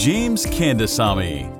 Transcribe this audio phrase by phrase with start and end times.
[0.00, 1.59] James Kandasamy.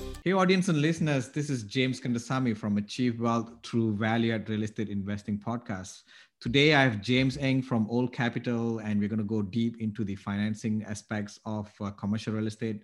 [0.23, 4.61] Hey, audience and listeners, this is James Kandasamy from Achieve Wealth through Value Add Real
[4.61, 6.03] Estate Investing Podcast.
[6.39, 10.03] Today, I have James Eng from Old Capital, and we're going to go deep into
[10.03, 12.83] the financing aspects of uh, commercial real estate,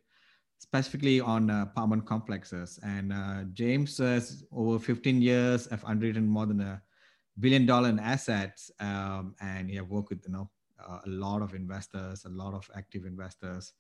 [0.57, 2.79] specifically on uh, apartment complexes.
[2.81, 6.81] And uh, James has over 15 years have underwritten more than a
[7.39, 10.49] billion dollar in assets, um, and he have worked with you know
[10.83, 13.73] uh, a lot of investors, a lot of active investors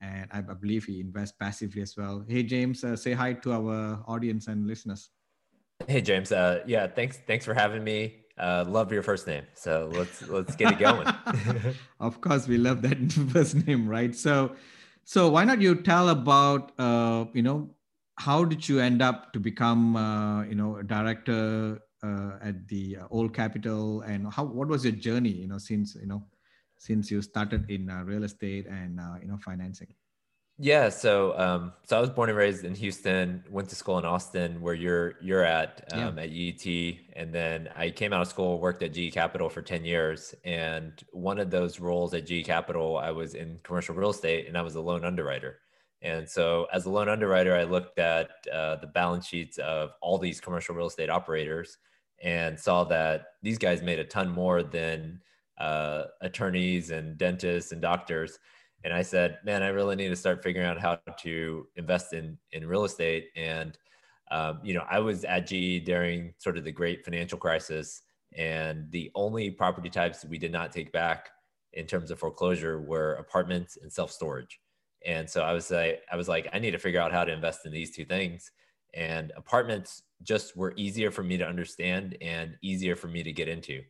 [0.00, 2.24] and I, believe he invests passively as well.
[2.28, 5.10] Hey, James, uh, say hi to our audience and listeners.
[5.86, 6.32] Hey, James.
[6.32, 7.18] Uh, yeah, thanks.
[7.26, 8.16] Thanks for having me.
[8.38, 9.44] Uh, love your first name.
[9.54, 11.06] So let's let's get it going.
[12.00, 14.14] of course, we love that first name, right?
[14.14, 14.56] So,
[15.04, 17.70] so why not you tell about uh, you know
[18.16, 22.98] how did you end up to become uh, you know a director uh, at the
[23.10, 25.30] Old Capital, and how what was your journey?
[25.30, 26.22] You know, since you know
[26.80, 29.88] since you started in uh, real estate and uh, you know financing?
[30.58, 33.44] Yeah, so um, so I was born and raised in Houston.
[33.50, 36.24] Went to school in Austin, where you're you're at um, yeah.
[36.24, 36.66] at UT,
[37.16, 40.92] and then I came out of school, worked at GE Capital for ten years, and
[41.12, 44.62] one of those roles at GE Capital, I was in commercial real estate, and I
[44.62, 45.58] was a loan underwriter.
[46.02, 50.18] And so, as a loan underwriter, I looked at uh, the balance sheets of all
[50.18, 51.76] these commercial real estate operators
[52.22, 55.20] and saw that these guys made a ton more than
[55.60, 58.38] uh, attorneys and dentists and doctors.
[58.82, 62.38] And I said, man, I really need to start figuring out how to invest in
[62.52, 63.28] in real estate.
[63.36, 63.76] And
[64.30, 68.02] um, you know, I was at GE during sort of the great financial crisis,
[68.36, 71.30] and the only property types we did not take back
[71.72, 74.60] in terms of foreclosure were apartments and self storage.
[75.04, 77.32] And so I was like, I was like, I need to figure out how to
[77.32, 78.50] invest in these two things.
[78.94, 83.48] And apartments just were easier for me to understand and easier for me to get
[83.48, 83.82] into.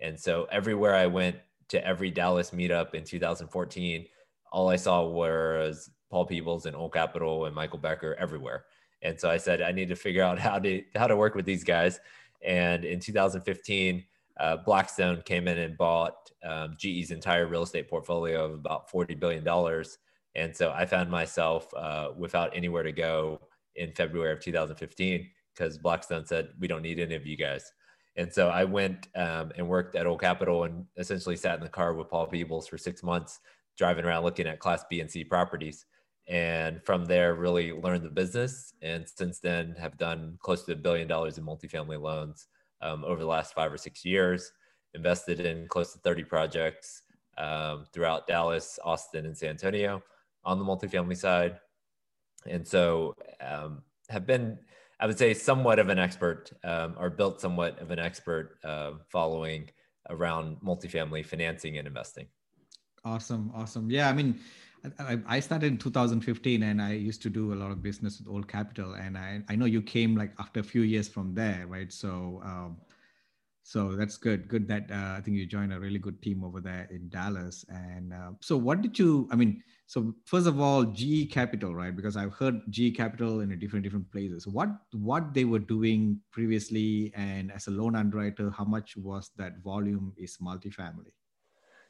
[0.00, 1.36] And so everywhere I went
[1.68, 4.06] to every Dallas meetup in 2014,
[4.52, 8.64] all I saw was Paul Peebles and Old Capital and Michael Becker everywhere.
[9.02, 11.44] And so I said, I need to figure out how to how to work with
[11.44, 12.00] these guys.
[12.42, 14.04] And in 2015,
[14.38, 19.14] uh, Blackstone came in and bought um, GE's entire real estate portfolio of about 40
[19.14, 19.98] billion dollars.
[20.34, 23.40] And so I found myself uh, without anywhere to go
[23.76, 27.72] in February of 2015 because Blackstone said, "We don't need any of you guys."
[28.18, 31.68] And so I went um, and worked at Old Capital and essentially sat in the
[31.68, 33.38] car with Paul Peebles for six months,
[33.78, 35.86] driving around looking at Class B and C properties.
[36.26, 38.74] And from there, really learned the business.
[38.82, 42.48] And since then, have done close to a billion dollars in multifamily loans
[42.82, 44.52] um, over the last five or six years.
[44.94, 47.02] Invested in close to 30 projects
[47.38, 50.02] um, throughout Dallas, Austin, and San Antonio
[50.44, 51.60] on the multifamily side.
[52.46, 54.58] And so um, have been
[55.00, 58.92] I would say somewhat of an expert um, or built somewhat of an expert uh,
[59.08, 59.70] following
[60.10, 62.26] around multifamily financing and investing.
[63.04, 63.52] Awesome.
[63.54, 63.90] Awesome.
[63.90, 64.08] Yeah.
[64.08, 64.40] I mean,
[65.26, 68.48] I, started in 2015 and I used to do a lot of business with Old
[68.48, 68.94] Capital.
[68.94, 71.92] And I, I know you came like after a few years from there, right?
[71.92, 72.76] So, um,
[73.68, 74.48] so that's good.
[74.48, 77.66] Good that uh, I think you joined a really good team over there in Dallas.
[77.68, 79.28] And uh, so, what did you?
[79.30, 81.94] I mean, so first of all, GE Capital, right?
[81.94, 84.46] Because I've heard GE Capital in a different different places.
[84.46, 89.62] What what they were doing previously, and as a loan underwriter, how much was that
[89.62, 91.12] volume is multifamily?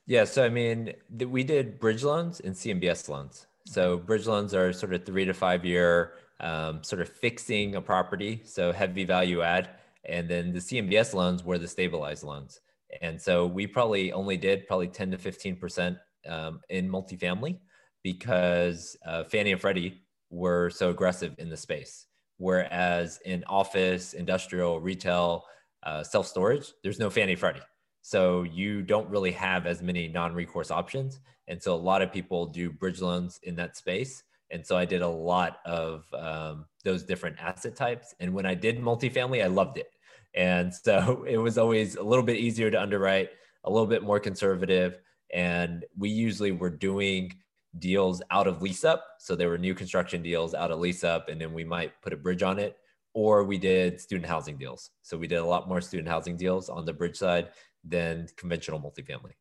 [0.04, 3.46] Yeah, so I mean, we did bridge loans and CMBS loans.
[3.66, 7.80] So bridge loans are sort of three to five year, um, sort of fixing a
[7.80, 9.77] property, so heavy value add
[10.08, 12.60] and then the CMBS loans were the stabilized loans.
[13.00, 17.58] And so we probably only did probably 10 to 15% um, in multifamily
[18.02, 22.06] because uh, Fannie and Freddie were so aggressive in the space.
[22.38, 25.44] Whereas in office, industrial, retail,
[25.82, 27.60] uh, self storage, there's no Fannie Freddie.
[28.02, 31.20] So you don't really have as many non recourse options.
[31.48, 34.22] And so a lot of people do bridge loans in that space.
[34.50, 38.14] And so I did a lot of um, those different asset types.
[38.20, 39.88] And when I did multifamily, I loved it.
[40.34, 43.30] And so it was always a little bit easier to underwrite,
[43.64, 44.98] a little bit more conservative.
[45.32, 47.34] And we usually were doing
[47.78, 49.04] deals out of lease up.
[49.18, 52.12] So there were new construction deals out of lease up, and then we might put
[52.12, 52.76] a bridge on it.
[53.14, 54.90] Or we did student housing deals.
[55.02, 57.48] So we did a lot more student housing deals on the bridge side
[57.84, 59.32] than conventional multifamily.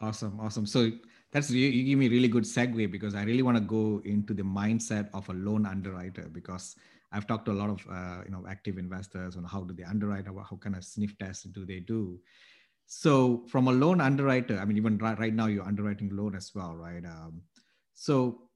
[0.00, 0.66] Awesome, awesome.
[0.66, 0.90] So
[1.32, 4.42] that's you, give me really good segue because I really want to go into the
[4.42, 6.74] mindset of a loan underwriter because
[7.12, 9.84] I've talked to a lot of uh, you know active investors on how do they
[9.84, 12.18] underwrite, how kind of sniff tests do they do.
[12.86, 16.50] So from a loan underwriter, I mean, even right, right now you're underwriting loan as
[16.54, 17.04] well, right?
[17.04, 17.42] Um,
[17.94, 18.48] so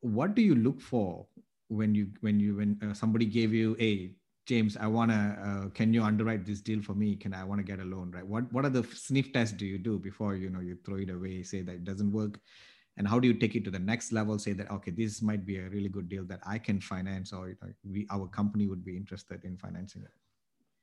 [0.00, 1.26] what do you look for
[1.68, 4.10] when you when you when uh, somebody gave you a
[4.48, 7.16] James, I want to, uh, can you underwrite this deal for me?
[7.16, 8.26] Can I want to get a loan, right?
[8.26, 11.10] What, what are the sniff tests do you do before, you know, you throw it
[11.10, 12.40] away, say that it doesn't work?
[12.98, 14.38] And how do you take it to the next level?
[14.38, 17.48] Say that, okay, this might be a really good deal that I can finance or
[17.48, 20.10] you know, we, our company would be interested in financing it.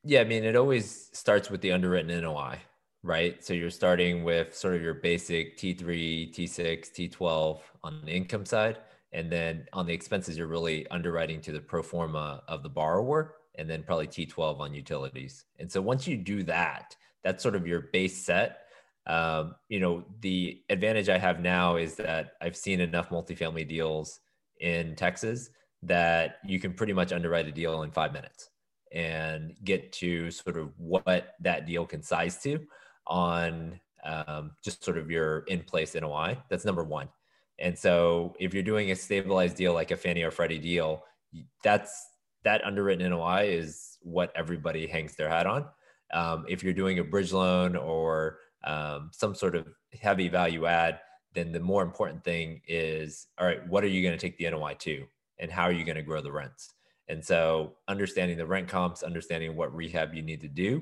[0.04, 0.22] Yeah.
[0.22, 2.60] I mean, it always starts with the underwritten NOI,
[3.04, 3.44] right?
[3.44, 8.78] So you're starting with sort of your basic T3, T6, T12 on the income side.
[9.12, 13.36] And then on the expenses, you're really underwriting to the pro forma of the borrower
[13.58, 15.46] and then probably T12 on utilities.
[15.60, 18.65] And so once you do that, that's sort of your base set.
[19.07, 24.19] Um, you know, the advantage I have now is that I've seen enough multifamily deals
[24.60, 25.50] in Texas
[25.84, 28.50] that you can pretty much underwrite a deal in five minutes
[28.92, 32.60] and get to sort of what that deal can size to
[33.07, 36.38] on um, just sort of your in place NOI.
[36.50, 37.10] That's number one.
[37.60, 41.04] And so if you're doing a stabilized deal like a Fannie or Freddie deal,
[41.63, 42.07] that's
[42.44, 45.66] that underwritten NOI is what everybody hangs their hat on.
[46.13, 49.68] Um, if you're doing a bridge loan or um, some sort of
[50.00, 51.00] heavy value add,
[51.34, 54.50] then the more important thing is all right, what are you going to take the
[54.50, 55.06] NOI to?
[55.40, 56.74] And how are you going to grow the rents?
[57.08, 60.82] And so, understanding the rent comps, understanding what rehab you need to do,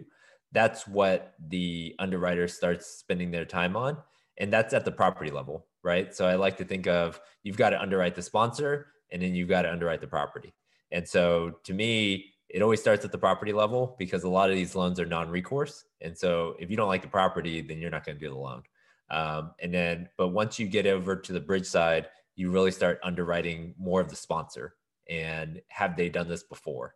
[0.52, 3.98] that's what the underwriter starts spending their time on.
[4.38, 6.16] And that's at the property level, right?
[6.16, 9.50] So, I like to think of you've got to underwrite the sponsor and then you've
[9.50, 10.54] got to underwrite the property.
[10.94, 14.56] And so to me, it always starts at the property level because a lot of
[14.56, 15.86] these loans are non-recourse.
[16.02, 18.40] And so if you don't like the property, then you're not going to do the
[18.40, 18.62] loan.
[19.10, 23.00] Um, and then, but once you get over to the bridge side, you really start
[23.04, 24.76] underwriting more of the sponsor
[25.10, 26.94] and have they done this before?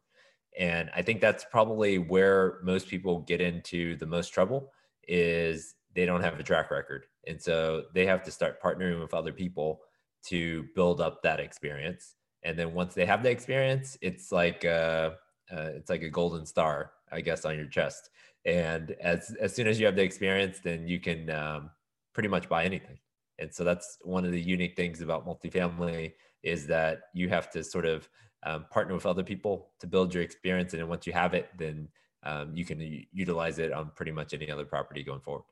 [0.60, 4.72] And I think that's probably where most people get into the most trouble
[5.08, 7.06] is they don't have a track record.
[7.26, 9.82] And so they have to start partnering with other people
[10.28, 12.14] to build up that experience
[12.44, 15.12] and then once they have the experience it's like uh,
[15.52, 18.10] uh, it's like a golden star i guess on your chest
[18.46, 21.70] and as as soon as you have the experience then you can um,
[22.14, 22.98] pretty much buy anything
[23.40, 26.14] and so that's one of the unique things about multifamily
[26.44, 28.10] is that you have to sort of
[28.44, 31.50] um, partner with other people to build your experience and then once you have it
[31.58, 31.88] then
[32.24, 35.44] um, you can u- utilize it on pretty much any other property going forward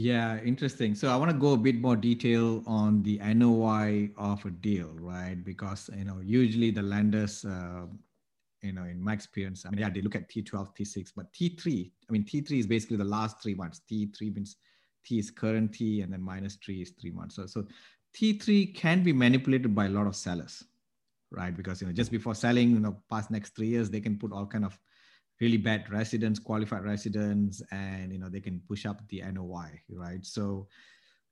[0.00, 0.94] yeah, interesting.
[0.94, 4.94] So I want to go a bit more detail on the NOI of a deal,
[4.98, 5.36] right?
[5.44, 7.86] Because you know usually the lenders, uh,
[8.62, 11.90] you know, in my experience, I mean, yeah, they look at T12, T6, but T3,
[12.08, 13.80] I mean, T3 is basically the last three months.
[13.90, 14.56] T3 means
[15.04, 17.36] T is current T, and then minus three is three months.
[17.36, 17.66] So, so
[18.14, 20.64] T3 can be manipulated by a lot of sellers,
[21.30, 21.56] right?
[21.56, 24.32] Because you know, just before selling, you know, past next three years, they can put
[24.32, 24.78] all kind of
[25.40, 30.24] really bad residents, qualified residents, and you know they can push up the NOI, right?
[30.24, 30.68] So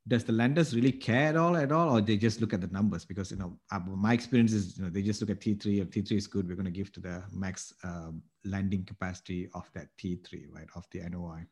[0.09, 2.67] does the lenders really care at all at all or they just look at the
[2.69, 5.81] numbers because you know uh, my experience is you know they just look at t3
[5.83, 8.11] if t3 is good we're going to give to the max uh,
[8.45, 11.45] lending capacity of that t3 right of the noi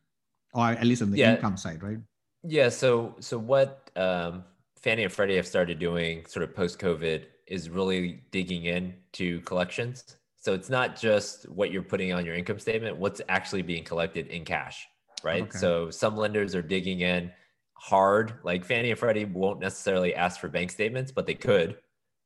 [0.54, 1.34] or at least on the yeah.
[1.34, 1.98] income side right
[2.42, 4.44] yeah so so what um,
[4.80, 10.16] fannie and freddie have started doing sort of post covid is really digging into collections
[10.46, 14.28] so it's not just what you're putting on your income statement, what's actually being collected
[14.28, 14.86] in cash,
[15.24, 15.42] right?
[15.42, 15.58] Okay.
[15.58, 17.32] So some lenders are digging in
[17.78, 21.78] hard, like Fannie and Freddie won't necessarily ask for bank statements, but they could,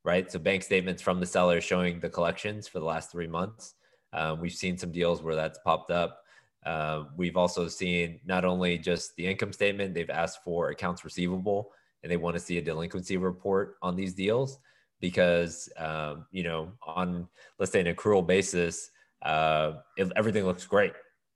[0.03, 0.31] right?
[0.31, 3.75] So bank statements from the seller showing the collections for the last three months.
[4.13, 6.23] Um, we've seen some deals where that's popped up.
[6.65, 11.71] Uh, we've also seen not only just the income statement, they've asked for accounts receivable
[12.03, 14.59] and they want to see a delinquency report on these deals
[14.99, 17.27] because um, you know on
[17.59, 18.91] let's say an accrual basis
[19.23, 19.73] uh,
[20.15, 20.93] everything looks great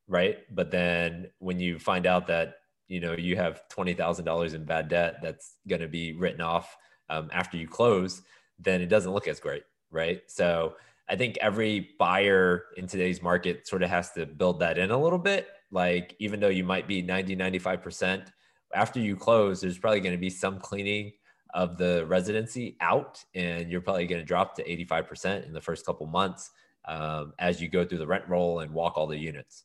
[0.07, 2.55] right but then when you find out that
[2.87, 6.75] you know you have $20000 in bad debt that's going to be written off
[7.09, 8.21] um, after you close
[8.59, 10.73] then it doesn't look as great right so
[11.09, 14.97] i think every buyer in today's market sort of has to build that in a
[14.97, 18.27] little bit like even though you might be 90 95%
[18.73, 21.11] after you close there's probably going to be some cleaning
[21.55, 25.85] of the residency out, and you're probably going to drop to 85% in the first
[25.85, 26.51] couple months
[26.85, 29.63] um, as you go through the rent roll and walk all the units.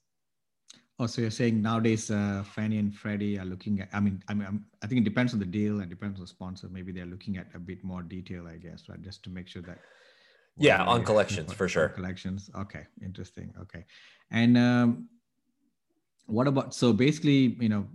[1.00, 3.88] Oh, so you're saying nowadays uh, Fannie and Freddie are looking at?
[3.94, 6.24] I mean, I mean, I'm, i think it depends on the deal and depends on
[6.24, 6.68] the sponsor.
[6.70, 9.00] Maybe they're looking at a bit more detail, I guess, right?
[9.00, 9.78] Just to make sure that.
[10.58, 11.88] Yeah, on collections for sure.
[11.88, 12.50] Collections.
[12.54, 13.50] Okay, interesting.
[13.62, 13.86] Okay,
[14.30, 15.08] and um,
[16.26, 17.86] what about so basically, you know,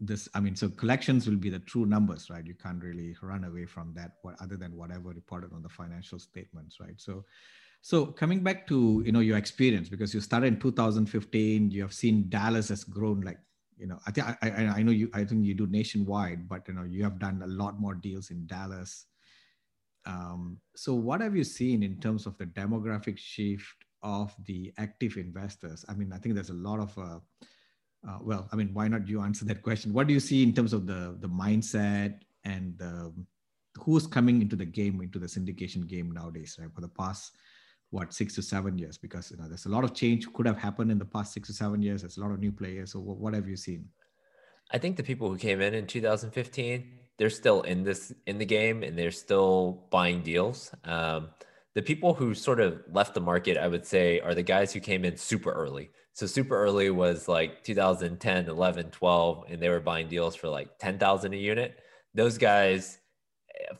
[0.00, 3.44] this i mean so collections will be the true numbers right you can't really run
[3.44, 7.24] away from that what other than whatever reported on the financial statements right so
[7.84, 11.92] so coming back to you know your experience because you started in 2015 you have
[11.92, 13.38] seen dallas has grown like
[13.76, 14.48] you know i think I,
[14.78, 17.46] I, know you i think you do nationwide but you know you have done a
[17.46, 19.04] lot more deals in dallas
[20.06, 25.18] um, so what have you seen in terms of the demographic shift of the active
[25.18, 27.18] investors i mean i think there's a lot of uh,
[28.06, 29.94] uh, well, I mean, why not you answer that question?
[29.94, 33.14] What do you see in terms of the the mindset and the,
[33.80, 36.68] who's coming into the game, into the syndication game nowadays, right?
[36.74, 37.32] For the past
[37.94, 40.58] what six to seven years, because you know there's a lot of change could have
[40.58, 42.02] happened in the past six to seven years.
[42.02, 42.92] There's a lot of new players.
[42.92, 43.88] So what, what have you seen?
[44.72, 48.44] I think the people who came in in 2015, they're still in this in the
[48.44, 50.72] game and they're still buying deals.
[50.84, 51.28] Um,
[51.74, 54.80] the people who sort of left the market, I would say, are the guys who
[54.80, 55.90] came in super early.
[56.14, 60.78] So super early was like 2010, 11, 12, and they were buying deals for like
[60.78, 61.78] 10,000 a unit.
[62.14, 62.98] Those guys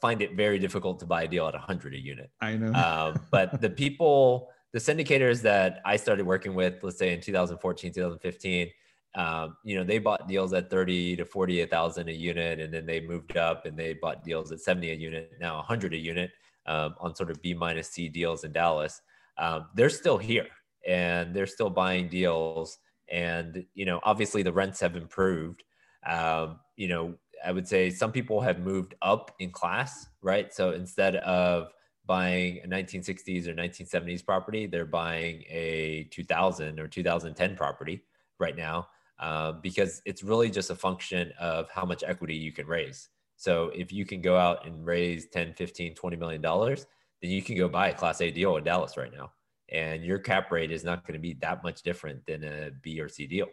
[0.00, 2.30] find it very difficult to buy a deal at 100 a unit.
[2.40, 2.72] I know.
[2.72, 7.92] Um, but the people, the syndicators that I started working with, let's say in 2014,
[7.92, 8.70] 2015,
[9.16, 13.00] um, you know, they bought deals at 30 to 48,000 a unit, and then they
[13.00, 16.32] moved up and they bought deals at 70 a unit, now 100 a unit
[16.66, 19.00] um, on sort of B minus C deals in Dallas.
[19.38, 20.46] Um, they're still here
[20.86, 22.78] and they're still buying deals.
[23.10, 25.62] And, you know, obviously the rents have improved.
[26.06, 30.52] Um, you know, I would say some people have moved up in class, right?
[30.52, 31.72] So instead of
[32.06, 38.02] buying a 1960s or 1970s property, they're buying a 2000 or 2010 property
[38.38, 42.66] right now uh, because it's really just a function of how much equity you can
[42.66, 43.08] raise.
[43.36, 46.86] So if you can go out and raise 10, 15, 20 million dollars,
[47.22, 49.32] then you can go buy a class A deal in Dallas right now
[49.70, 53.00] and your cap rate is not going to be that much different than a B
[53.00, 53.48] or C deal.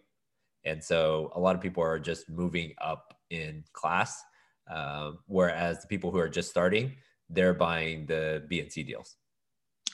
[0.63, 4.21] And so a lot of people are just moving up in class,
[4.69, 6.93] uh, whereas the people who are just starting,
[7.29, 9.15] they're buying the B and C deals.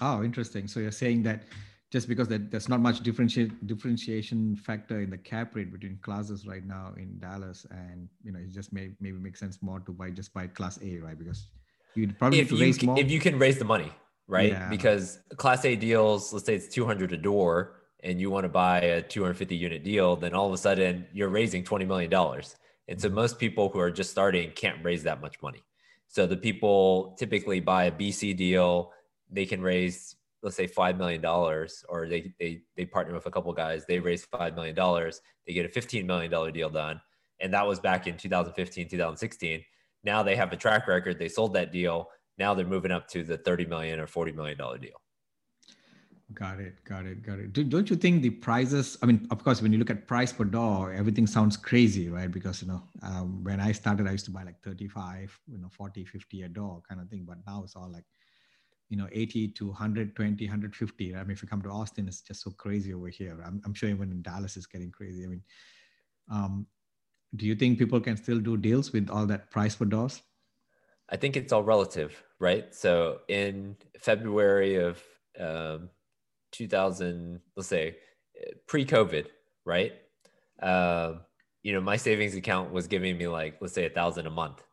[0.02, 0.68] Oh, interesting.
[0.68, 1.44] So you're saying that
[1.92, 6.46] just because that there's not much differentiate differentiation factor in the cap rate between classes
[6.46, 9.92] right now in Dallas, and you know, it just may maybe makes sense more to
[9.92, 11.18] buy just buy class A, right?
[11.18, 11.48] Because
[11.96, 13.00] you'd probably if raise can, more.
[13.00, 13.92] If you can raise the money,
[14.28, 14.50] right?
[14.50, 14.70] Yeah.
[14.70, 18.80] Because class A deals, let's say it's 200 a door and you want to buy
[18.82, 22.12] a 250 unit deal, then all of a sudden you're raising $20 million.
[22.88, 25.64] And so most people who are just starting can't raise that much money.
[26.08, 28.94] So the people typically buy a BC deal,
[29.30, 33.52] they can raise, let's say $5 million, or they, they, they partner with a couple
[33.54, 34.76] guys, they raise $5 million,
[35.46, 37.02] they get a $15 million deal done.
[37.40, 39.64] And that was back in 2015, 2016.
[40.04, 43.24] Now they have a track record, they sold that deal now they're moving up to
[43.24, 45.02] the 30 million or 40 million dollar deal.
[46.34, 47.54] Got it, got it, got it.
[47.54, 48.98] Do, don't you think the prices?
[49.02, 52.30] I mean, of course, when you look at price per door, everything sounds crazy, right?
[52.30, 55.70] Because you know, um, when I started, I used to buy like 35, you know,
[55.70, 57.24] 40, 50 a door kind of thing.
[57.26, 58.04] But now it's all like,
[58.90, 61.16] you know, 80 to 120, 150.
[61.16, 63.42] I mean, if you come to Austin, it's just so crazy over here.
[63.46, 65.24] I'm, I'm sure even in Dallas, it's getting crazy.
[65.24, 65.44] I mean,
[66.30, 66.68] um,
[67.38, 70.22] do you think people can still do deals with all that price per doors?
[71.10, 72.76] I think it's all relative, right?
[72.76, 75.02] So in February of
[75.40, 75.90] um,
[76.52, 77.98] 2000, let's say
[78.68, 79.28] pre-COVID,
[79.66, 79.94] right?
[80.62, 81.22] Um,
[81.64, 84.64] you know, my savings account was giving me like, let's say a thousand a month.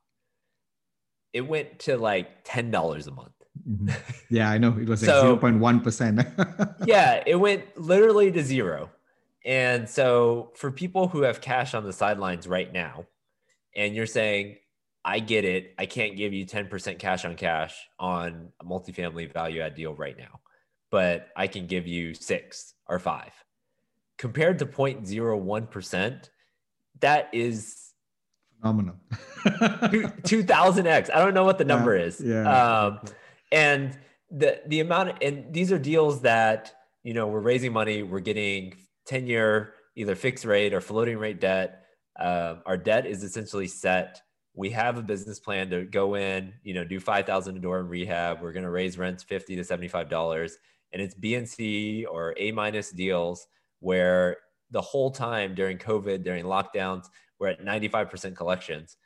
[1.33, 3.33] It went to like ten dollars a month.
[3.69, 3.89] Mm-hmm.
[4.31, 6.21] Yeah, I know it was like zero point one percent.
[6.87, 8.91] Yeah, it went literally to zero.
[9.45, 13.07] And so for people who have cash on the sidelines right now,
[13.77, 14.57] and you're saying,
[15.05, 15.75] I get it.
[15.79, 20.17] I can't give you 10% cash on cash on a multifamily value add deal right
[20.17, 20.41] now,
[20.95, 23.33] but I can give you six or five.
[24.17, 26.29] Compared to 0.01%,
[27.01, 27.91] that is
[28.61, 28.95] phenomenal.
[29.45, 31.11] 2000x.
[31.15, 32.21] I don't know what the number yeah, is.
[32.21, 32.45] Yeah.
[32.49, 33.01] Um,
[33.51, 33.99] and
[34.31, 36.73] the, the amount, of, and these are deals that,
[37.03, 38.77] you know, we're raising money, we're getting
[39.09, 41.87] 10 year, either fixed rate or floating rate debt.
[42.17, 44.23] Uh, our debt is essentially set
[44.57, 47.89] we have a business plan to go in, you know, do 5,000 a door in
[47.89, 48.41] rehab.
[48.41, 50.53] We're going to raise rents 50 to $75
[50.95, 53.49] and it's BNC or A minus deals
[53.81, 54.39] where
[54.71, 57.07] the whole time during COVID, during lockdowns,
[57.39, 58.97] we're at 95% collections.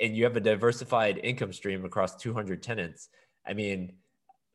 [0.00, 3.08] and you have a diversified income stream across 200 tenants,
[3.46, 3.92] I mean,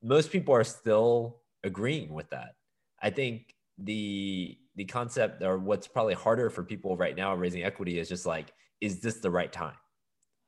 [0.04, 2.56] most people are still agreeing with that.
[3.02, 8.00] I think the the concept or what's probably harder for people right now raising equity
[8.00, 9.76] is just like, is this the right time?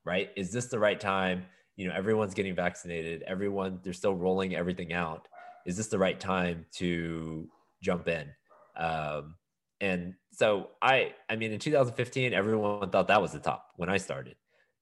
[0.06, 0.30] Right?
[0.38, 1.46] Is this the right time?
[1.76, 5.28] You know, everyone's getting vaccinated, everyone, they're still rolling everything out.
[5.66, 7.48] Is this the right time to
[7.82, 8.28] jump in?
[8.76, 9.36] Um,
[9.80, 13.98] and so I, I mean, in 2015, everyone thought that was the top when I
[13.98, 14.36] started.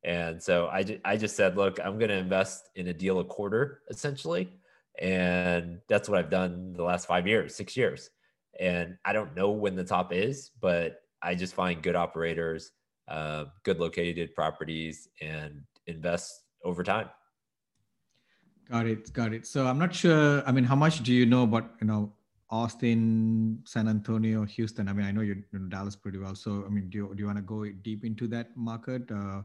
[0.03, 3.19] And so I, ju- I just said, look, I'm going to invest in a deal
[3.19, 4.49] a quarter essentially.
[4.99, 8.09] And that's what I've done the last five years, six years.
[8.59, 12.71] And I don't know when the top is, but I just find good operators,
[13.07, 17.09] uh, good located properties, and invest over time.
[18.71, 19.13] Got it.
[19.13, 19.47] Got it.
[19.47, 20.43] So I'm not sure.
[20.45, 22.13] I mean, how much do you know about you know
[22.49, 24.87] Austin, San Antonio, Houston?
[24.87, 26.35] I mean, I know you know Dallas pretty well.
[26.35, 29.09] So I mean, do you do you want to go deep into that market?
[29.11, 29.41] Uh,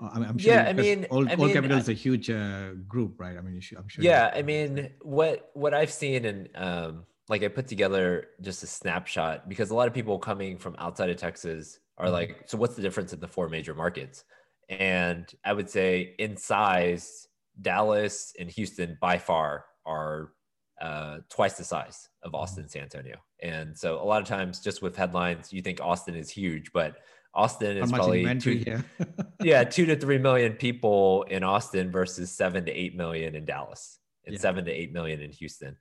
[0.00, 0.54] I mean, I'm sure.
[0.54, 3.36] Yeah, I mean, Old, I mean, Capital is a huge uh, group, right?
[3.36, 4.02] I mean, you should, I'm sure.
[4.02, 8.66] Yeah, I mean, what what I've seen and um, like I put together just a
[8.66, 12.74] snapshot because a lot of people coming from outside of Texas are like, so what's
[12.74, 14.24] the difference in the four major markets?
[14.68, 17.28] And I would say in size,
[17.60, 20.32] Dallas and Houston by far are
[20.80, 23.16] uh, twice the size of Austin, San Antonio.
[23.42, 26.96] And so a lot of times, just with headlines, you think Austin is huge, but
[27.34, 28.84] Austin is probably two, here?
[29.42, 33.98] yeah, two to three million people in Austin versus seven to eight million in Dallas
[34.24, 34.40] and Yeah.
[34.40, 35.76] seven to eight million in Houston.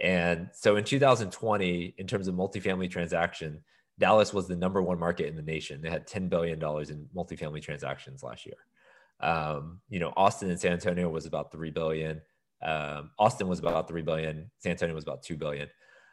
[0.00, 3.62] And so in 2020, in terms of multifamily transaction,
[3.98, 5.80] Dallas was the number one market in the nation.
[5.80, 8.56] They had $10 billion in multifamily transactions last year.
[9.20, 12.20] Um, you know, Austin and San Antonio was about 3 billion.
[12.62, 14.50] Um, Austin was about 3 billion.
[14.58, 15.68] San Antonio was about 2 billion.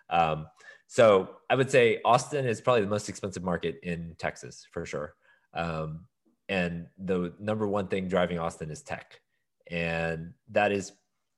[0.09, 0.47] Um,
[0.87, 5.15] so I would say Austin is probably the most expensive market in Texas for sure.
[5.53, 6.05] Um,
[6.49, 9.19] and the number one thing driving Austin is tech.
[9.71, 10.91] And that is,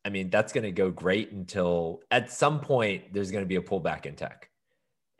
[0.04, 3.56] I mean, that's going to go great until at some point there's going to be
[3.56, 4.50] a pullback in tech.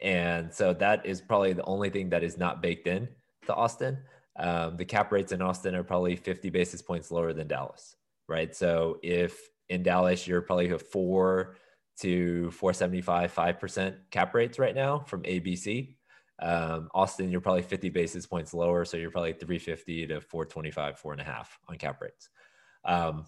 [0.02, 3.08] And so that is probably the only thing that is not baked in
[3.46, 4.00] to Austin.
[4.38, 7.96] Um, the cap rates in Austin are probably 50 basis points lower than Dallas,
[8.28, 8.54] right?
[8.56, 11.56] So if in Dallas you're probably a four
[12.00, 15.96] to 475, 5% cap rates right now from ABC.
[16.42, 18.84] Um, Austin, you're probably 50 basis points lower.
[18.84, 22.30] So you're probably 350 to 425, four and a half on cap rates.
[22.84, 23.26] Um,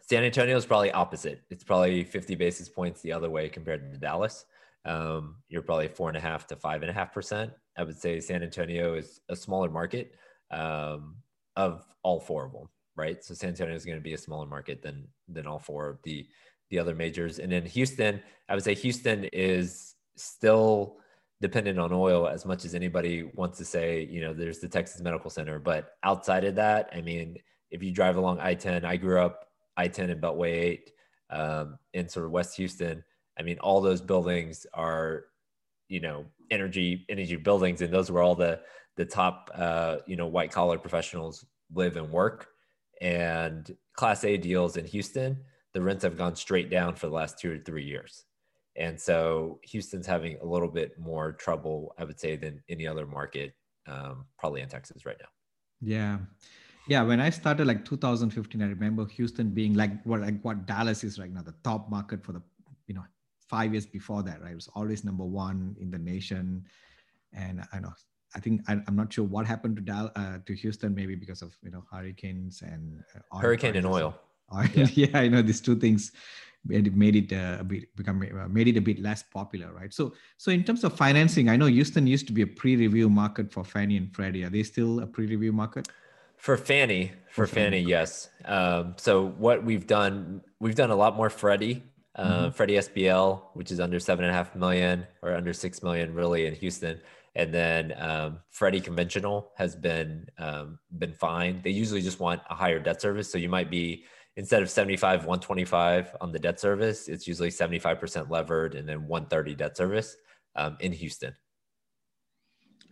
[0.00, 1.42] San Antonio is probably opposite.
[1.50, 4.46] It's probably 50 basis points the other way compared to Dallas.
[4.84, 7.52] Um, you're probably four and a half to five and a half percent.
[7.76, 10.12] I would say San Antonio is a smaller market
[10.50, 11.16] um,
[11.56, 13.22] of all four of them, right?
[13.22, 16.02] So San Antonio is going to be a smaller market than than all four of
[16.02, 16.26] the
[16.70, 17.38] the other majors.
[17.38, 20.98] And then Houston, I would say Houston is still
[21.40, 24.04] dependent on oil as much as anybody wants to say.
[24.04, 27.38] You know, there's the Texas Medical Center, but outside of that, I mean,
[27.70, 30.90] if you drive along I-10, I grew up I-10 and Beltway 8
[31.30, 33.04] um, in sort of West Houston.
[33.38, 35.26] I mean, all those buildings are,
[35.88, 38.60] you know, energy energy buildings, and those were all the
[38.96, 42.48] the top, uh, you know, white collar professionals live and work.
[43.00, 45.38] And Class A deals in Houston,
[45.72, 48.24] the rents have gone straight down for the last two or three years.
[48.76, 53.06] And so Houston's having a little bit more trouble, I would say, than any other
[53.06, 53.54] market,
[53.86, 55.28] um, probably in Texas right now.
[55.80, 56.18] Yeah.
[56.88, 61.04] Yeah, when I started like 2015, I remember Houston being like what like what Dallas
[61.04, 62.42] is right now, the top market for the
[62.86, 63.04] you know
[63.48, 64.52] five years before that, right?
[64.52, 66.64] It was always number one in the nation,
[67.32, 67.92] and I know
[68.34, 71.42] I think I, am not sure what happened to Dal uh, to Houston, maybe because
[71.42, 74.14] of you know hurricanes and uh, oil Hurricane and oil.
[74.54, 74.86] Oil- Yeah.
[74.94, 75.18] yeah.
[75.18, 76.12] I know these two things
[76.64, 79.72] made it, made it uh, a bit become uh, made it a bit less popular,
[79.72, 79.92] right?
[79.92, 83.52] So so in terms of financing, I know Houston used to be a pre-review market
[83.52, 84.44] for Fannie and Freddie.
[84.44, 85.88] Are they still a pre-review market?
[86.36, 87.78] For Fannie, for For Fannie.
[87.78, 88.28] Fannie, yes.
[88.44, 91.82] Um, so what we've done, we've done a lot more Freddie,
[92.18, 96.14] uh, Freddie SBL, which is under seven and a half million or under six million,
[96.14, 97.00] really in Houston.
[97.34, 101.60] And then um, Freddie conventional has been um, been fine.
[101.62, 104.04] They usually just want a higher debt service, so you might be
[104.36, 109.56] instead of 75 125 on the debt service it's usually 75% levered and then 130
[109.56, 110.16] debt service
[110.54, 111.34] um, in houston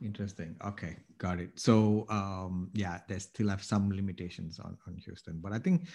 [0.02, 0.56] Interesting.
[0.64, 1.50] Okay, got it.
[1.54, 5.88] So um, yeah, they still have some limitations on, on Houston, but I think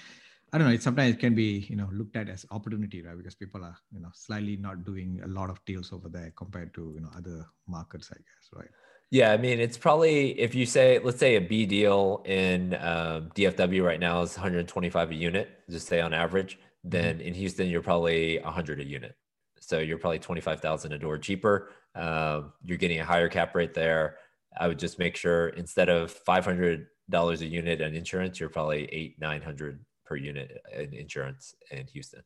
[0.53, 0.73] I don't know.
[0.73, 3.17] It sometimes it can be you know looked at as opportunity, right?
[3.17, 6.73] Because people are you know slightly not doing a lot of deals over there compared
[6.75, 8.69] to you know other markets, I guess, right?
[9.11, 13.29] Yeah, I mean, it's probably if you say, let's say a B deal in um,
[13.35, 16.59] DFW right now is 125 a unit, just say on average.
[16.83, 19.15] Then in Houston, you're probably 100 a unit,
[19.59, 21.69] so you're probably 25,000 a door cheaper.
[21.93, 24.15] Um, you're getting a higher cap rate there.
[24.57, 28.85] I would just make sure instead of 500 dollars a unit and insurance, you're probably
[28.85, 32.21] eight nine hundred per unit in insurance in Houston.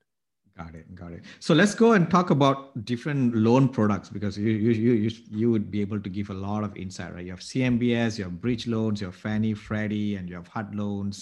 [0.58, 0.96] Got it.
[0.96, 1.24] Got it.
[1.40, 5.70] So let's go and talk about different loan products because you you you you would
[5.70, 7.26] be able to give a lot of insight, right?
[7.26, 10.74] You have CMBS, you have bridge loans, you have Fannie, Freddie, and you have HUD
[10.74, 11.18] loans,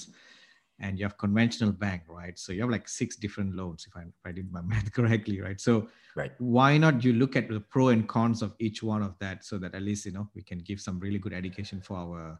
[0.79, 2.37] and you have conventional bank, right?
[2.37, 5.41] So you have like six different loans, if I, if I did my math correctly,
[5.41, 5.59] right?
[5.59, 6.31] So right.
[6.37, 9.57] why not you look at the pro and cons of each one of that, so
[9.57, 12.39] that at least you know we can give some really good education for our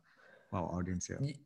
[0.50, 1.20] for our audience here.
[1.22, 1.42] Yeah,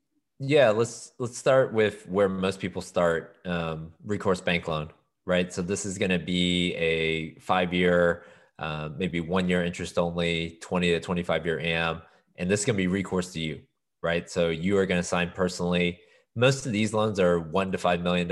[0.71, 3.37] let's let's start with where most people start.
[3.45, 4.91] Um, recourse bank loan
[5.27, 5.53] right?
[5.53, 8.23] So this is going to be a five year,
[8.57, 12.01] uh, maybe one year interest only, 20 to 25 year AM.
[12.37, 13.61] And this is going to be recourse to you,
[14.01, 14.29] right?
[14.29, 15.99] So you are going to sign personally.
[16.33, 18.31] Most of these loans are one to $5 million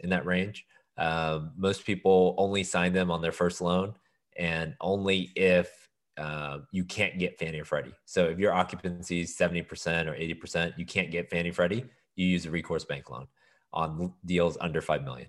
[0.00, 0.66] in that range.
[0.98, 3.94] Um, most people only sign them on their first loan
[4.36, 5.81] and only if
[6.18, 7.94] uh, you can't get Fannie or Freddie.
[8.04, 9.62] So if your occupancy is 70%
[10.06, 11.84] or 80%, you can't get Fannie Freddie,
[12.16, 13.26] you use a recourse bank loan
[13.72, 15.28] on deals under 5 million.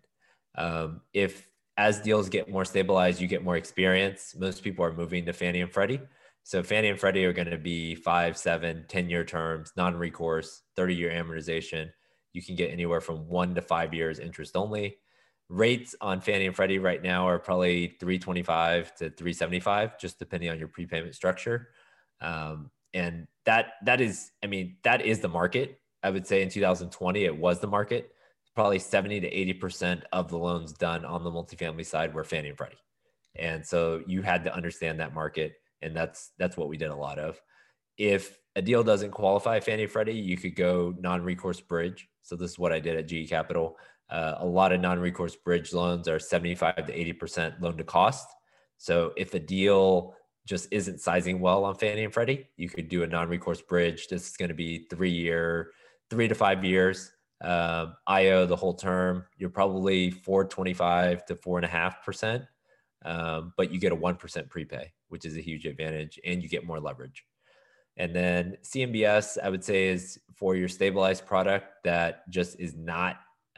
[0.56, 4.36] Um, if as deals get more stabilized, you get more experience.
[4.38, 6.02] Most people are moving to Fannie and Freddie.
[6.43, 10.96] So Fannie and Freddie are going to be five, seven, 10 year terms, non-recourse, 30
[10.96, 11.89] year amortization.
[12.34, 14.98] You can get anywhere from one to five years interest only.
[15.49, 20.58] Rates on Fannie and Freddie right now are probably 325 to 375, just depending on
[20.58, 21.69] your prepayment structure.
[22.21, 25.79] Um, and that that is, I mean, that is the market.
[26.01, 28.13] I would say in 2020, it was the market
[28.56, 32.58] probably 70 to 80% of the loans done on the multifamily side were Fannie and
[32.58, 32.77] Freddie.
[33.36, 35.56] And so you had to understand that market.
[35.82, 37.41] And that's, that's what we did a lot of.
[37.97, 42.08] If a deal doesn't qualify Fannie Freddie, you could go non-recourse bridge.
[42.21, 43.77] So this is what I did at GE Capital.
[44.10, 48.28] Uh, a lot of non-recourse bridge loans are 75 to 80% loan to cost.
[48.78, 53.04] So if a deal just isn't sizing well on Fannie and Freddie, you could do
[53.04, 54.08] a non-recourse bridge.
[54.08, 55.72] This is going to be three year,
[56.10, 57.12] three to five years
[57.44, 62.44] uh, IO the whole term, you're probably 425 to four and a half percent,
[63.04, 66.66] um, but you get a 1% prepay, which is a huge advantage and you get
[66.66, 67.26] more leverage.
[67.98, 73.18] And then CMBS, I would say is for your stabilized product that just is not,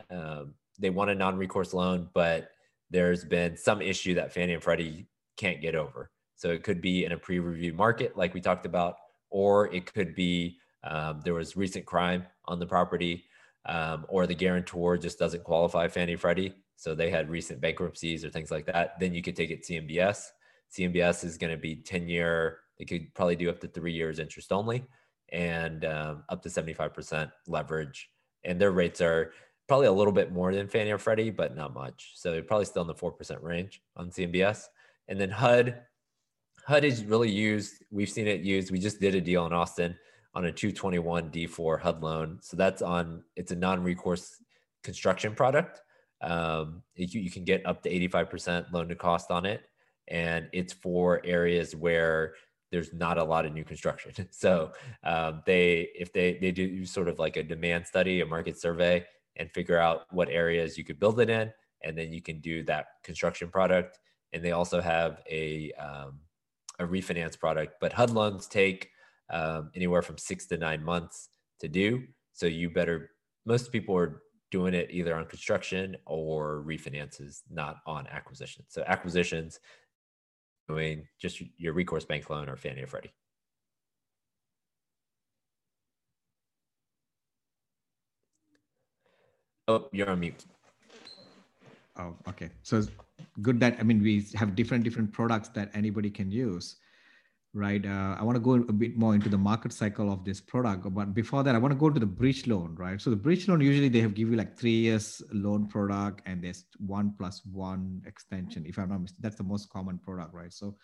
[0.09, 2.49] um, they want a non-recourse loan, but
[2.89, 6.11] there's been some issue that Fannie and Freddie can't get over.
[6.35, 8.97] So it could be in a pre-review market, like we talked about,
[9.29, 13.23] or it could be um, there was recent crime on the property
[13.65, 18.29] um, or the guarantor just doesn't qualify Fannie Freddie, so they had recent bankruptcies or
[18.29, 20.27] things like that, then you could take it CMBS.
[20.77, 24.19] CMBS is going to be 10 year, they could probably do up to three years
[24.19, 24.83] interest only
[25.29, 28.09] and um, up to 75% leverage.
[28.43, 29.31] And their rates are
[29.67, 32.11] probably a little bit more than Fannie or Freddie, but not much.
[32.15, 34.65] So they're probably still in the 4% range on CMBS.
[35.07, 35.81] And then HUD,
[36.67, 37.83] HUD is really used.
[37.91, 38.71] We've seen it used.
[38.71, 39.95] We just did a deal in Austin
[40.33, 42.39] on a 221 D4 HUD loan.
[42.41, 44.35] So that's on, it's a non-recourse
[44.83, 45.81] construction product.
[46.21, 49.61] Um, you, you can get up to 85% loan to cost on it.
[50.07, 52.35] And it's for areas where
[52.71, 54.11] there's not a lot of new construction.
[54.31, 54.73] So
[55.03, 59.05] um, they, if they, they do sort of like a demand study, a market survey
[59.37, 61.51] and figure out what areas you could build it in.
[61.83, 63.99] And then you can do that construction product.
[64.33, 66.19] And they also have a, um,
[66.79, 68.89] a refinance product, but HUD loans take
[69.29, 72.03] um, anywhere from six to nine months to do.
[72.33, 73.11] So you better,
[73.45, 74.21] most people are
[74.51, 78.67] doing it either on construction or refinances, not on acquisitions.
[78.69, 79.59] So acquisitions,
[80.67, 83.13] doing just your recourse bank loan or Fannie or Freddie.
[89.67, 90.45] Oh, you're on mute.
[91.97, 92.49] Oh, okay.
[92.63, 92.83] So
[93.41, 96.77] good that I mean we have different different products that anybody can use
[97.55, 97.85] right?
[97.85, 100.93] Uh, I want to go a bit more into the market cycle of this product,
[100.93, 102.99] but before that, I want to go to the bridge loan, right?
[102.99, 106.43] So the bridge loan usually they have give you like three years loan product, and
[106.43, 108.65] there's one plus one extension.
[108.67, 110.51] If I'm not mistaken, that's the most common product, right?
[110.51, 110.75] So,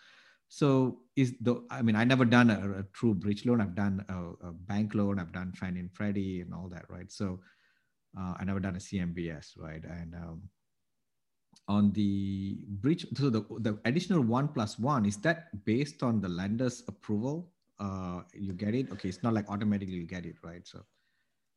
[0.48, 3.60] so is the I mean I never done a, a true bridge loan.
[3.60, 5.18] I've done a, a, bank loan.
[5.18, 7.12] I've done Fannie and Freddie and all that, right?
[7.12, 7.40] So
[8.18, 9.82] uh, I never done a CMBS, right?
[9.84, 10.42] And um,
[11.68, 16.28] on the bridge so the, the additional one plus one is that based on the
[16.28, 17.52] lender's approval?
[17.78, 18.90] Uh you get it?
[18.92, 20.66] Okay it's not like automatically you get it right?
[20.66, 20.82] So.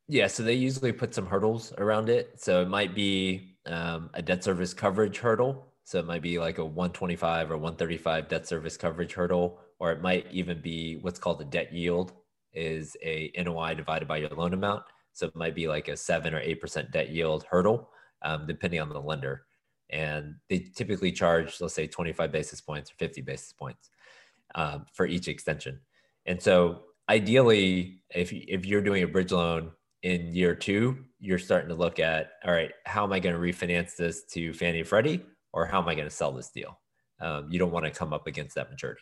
[0.07, 2.41] Yeah so they usually put some hurdles around it.
[2.41, 5.65] So it might be um, a debt service coverage hurdle.
[5.83, 10.01] So it might be like a 125 or 135 debt service coverage hurdle or it
[10.01, 12.13] might even be what's called a debt yield
[12.53, 14.83] is a noi divided by your loan amount
[15.15, 17.89] so it might be like a 7 or 8% debt yield hurdle
[18.21, 19.45] um, depending on the lender
[19.89, 23.89] and they typically charge let's say 25 basis points or 50 basis points
[24.55, 25.79] um, for each extension
[26.25, 29.71] and so ideally, if if you're doing a bridge loan
[30.03, 33.41] in year two, you're starting to look at all right, how am I going to
[33.41, 35.23] refinance this to Fannie and Freddie,
[35.53, 36.79] or how am I going to sell this deal?
[37.19, 39.01] Um, you don't want to come up against that maturity.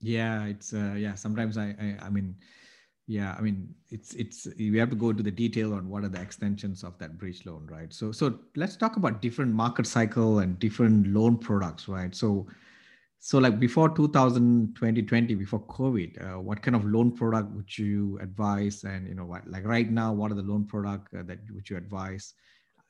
[0.00, 1.14] Yeah, it's uh, yeah.
[1.14, 2.36] Sometimes I, I I mean
[3.06, 6.08] yeah i mean it's it's we have to go into the detail on what are
[6.08, 7.92] the extensions of that bridge loan right?
[7.92, 12.14] So so let's talk about different market cycle and different loan products right?
[12.14, 12.46] So
[13.18, 18.84] so like before 2020 before covid uh, what kind of loan product would you advise?
[18.84, 21.68] And you know what, like right now what are the loan product uh, that would
[21.68, 22.34] you advise?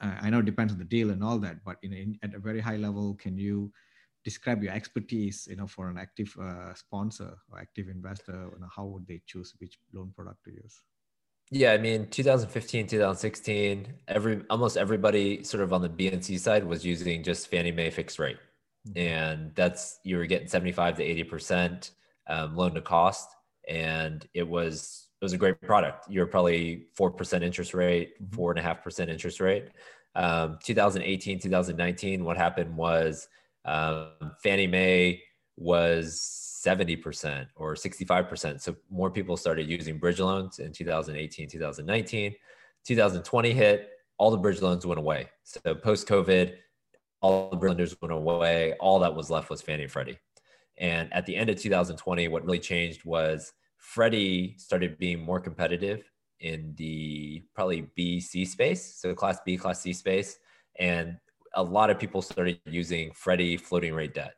[0.00, 2.34] Uh, i know it depends on the deal and all that but know in, at
[2.34, 3.72] a very high level can you
[4.24, 8.68] describe your expertise you know for an active uh, sponsor or active investor you know,
[8.74, 10.82] how would they choose which loan product to use?
[11.50, 16.84] Yeah i mean 2015 2016 every almost everybody sort of on the bnc side was
[16.84, 18.38] using just fannie mae fixed rate.
[18.88, 18.98] Mm-hmm.
[18.98, 21.90] and that's you were getting 75 to 80 percent
[22.28, 23.28] um, loan to cost.
[23.68, 26.04] And it was it was a great product.
[26.08, 28.34] You're probably 4% interest rate mm-hmm.
[28.34, 29.68] four and a half percent interest rate.
[30.16, 33.26] Um, 2018 2019 what happened was
[33.64, 35.22] um, Fannie Mae
[35.56, 38.60] was 70% or 65%.
[38.60, 42.34] So more people started using bridge loans in 2018, 2019.
[42.86, 45.28] 2020 hit, all the bridge loans went away.
[45.42, 46.54] So post COVID,
[47.20, 48.74] all the bridge lenders went away.
[48.80, 50.18] All that was left was Fannie and Freddie.
[50.76, 56.10] And at the end of 2020, what really changed was Freddie started being more competitive
[56.40, 58.96] in the probably B, C space.
[58.96, 60.36] So class B, class C space.
[60.78, 61.16] And
[61.54, 64.34] a lot of people started using Freddie floating rate debt.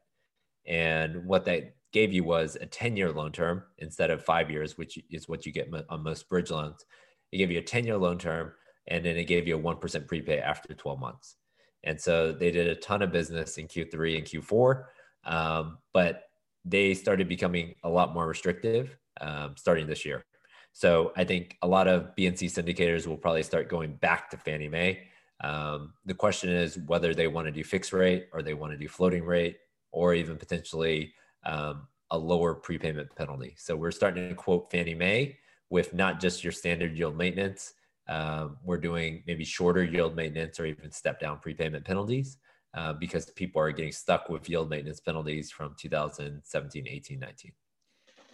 [0.67, 4.77] And what that gave you was a 10 year loan term instead of five years,
[4.77, 6.85] which is what you get on most bridge loans.
[7.33, 8.53] It gave you a 10 year loan term
[8.89, 11.37] and then it gave you a 1% prepay after 12 months.
[11.85, 14.85] And so they did a ton of business in Q3 and Q4,
[15.25, 16.25] um, but
[16.65, 20.25] they started becoming a lot more restrictive um, starting this year.
[20.73, 24.69] So I think a lot of BNC syndicators will probably start going back to Fannie
[24.69, 25.05] Mae
[25.41, 28.79] um, the question is whether they want to do fixed rate or they want to
[28.79, 29.59] do floating rate
[29.93, 31.13] or even potentially
[31.45, 33.55] um, a lower prepayment penalty.
[33.59, 35.37] So we're starting to quote Fannie Mae
[35.71, 37.75] with not just your standard yield maintenance.
[38.09, 42.39] Um, we're doing maybe shorter yield maintenance or even step down prepayment penalties
[42.75, 47.53] uh, because people are getting stuck with yield maintenance penalties from 2017, 18, 19.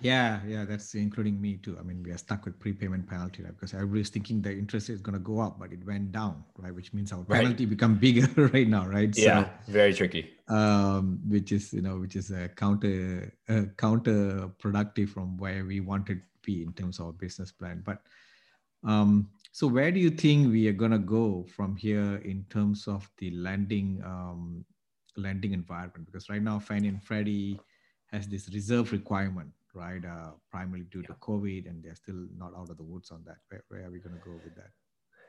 [0.01, 1.77] Yeah, yeah, that's including me too.
[1.79, 3.53] I mean, we are stuck with prepayment penalty right?
[3.55, 6.75] because everybody's thinking the interest is going to go up, but it went down, right?
[6.75, 7.71] Which means our penalty right.
[7.71, 9.17] become bigger right now, right?
[9.17, 10.31] Yeah, so, very tricky.
[10.49, 16.17] Um, which is you know, which is a counter uh, counterproductive from where we wanted
[16.17, 17.83] to be in terms of our business plan.
[17.87, 18.03] But
[18.85, 22.89] um, so where do you think we are going to go from here in terms
[22.89, 24.65] of the lending um,
[25.17, 26.07] lending environment?
[26.07, 27.61] Because right now, Fannie and Freddie
[28.11, 30.05] has this reserve requirement right?
[30.05, 31.09] Uh, primarily due yeah.
[31.09, 33.39] to COVID, and they're still not out of the woods on that.
[33.49, 34.71] Where, where are we going to go with that?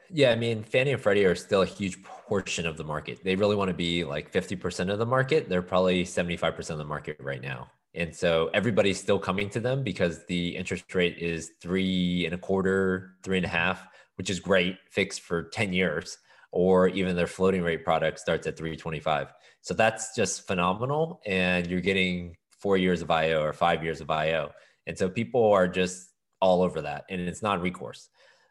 [0.09, 3.23] Yeah, I mean, Fannie and Freddie are still a huge portion of the market.
[3.23, 5.49] They really want to be like 50% of the market.
[5.49, 7.69] They're probably 75% of the market right now.
[7.95, 12.37] And so everybody's still coming to them because the interest rate is three and a
[12.37, 16.17] quarter, three and a half, which is great, fixed for 10 years,
[16.51, 19.33] or even their floating rate product starts at 325.
[19.61, 21.21] So that's just phenomenal.
[21.25, 24.51] And you're getting four years of IO or five years of IO.
[24.87, 26.09] And so people are just
[26.41, 28.09] all over that and it's not recourse.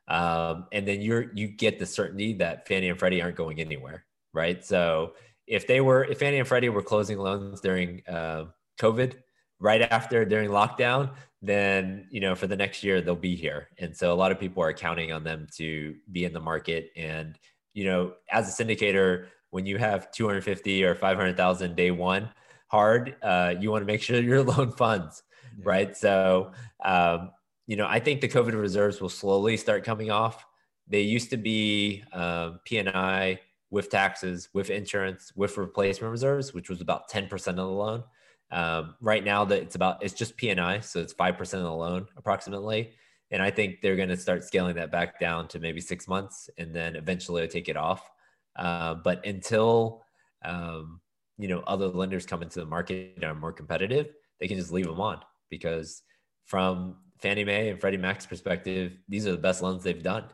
[0.08, 4.04] Um, and then you're, you get the certainty that Fannie and Freddie aren't going anywhere.
[4.34, 4.64] Right.
[4.64, 5.14] So
[5.46, 8.44] if they were, if Fannie and Freddie were closing loans during uh,
[8.78, 9.14] COVID,
[9.62, 13.68] right after during lockdown, then you know for the next year they'll be here.
[13.78, 16.90] And so a lot of people are counting on them to be in the market.
[16.96, 17.38] And
[17.72, 22.28] you know, as a syndicator, when you have 250 or 500,000 day one,
[22.72, 25.22] hard, uh, you want to make sure your loan funds,
[25.58, 25.64] yeah.
[25.64, 25.96] right?
[25.96, 26.52] So,
[26.84, 27.30] um,
[27.66, 30.44] you know, I think the COVID reserves will slowly start coming off.
[30.88, 33.38] They used to be um, P&I
[33.70, 38.02] with taxes, with insurance, with replacement reserves, which was about 10% of the loan.
[38.50, 41.74] Um, right now, that it's about it's just P&I, so it's five percent of the
[41.74, 42.90] loan approximately.
[43.30, 46.50] And I think they're going to start scaling that back down to maybe six months,
[46.58, 48.10] and then eventually take it off.
[48.54, 50.02] Uh, but until
[50.44, 51.00] um,
[51.38, 54.08] you know other lenders come into the market and are more competitive,
[54.40, 56.02] they can just leave them on because
[56.46, 60.24] from Fannie Mae and Freddie Mac's perspective, these are the best loans they've done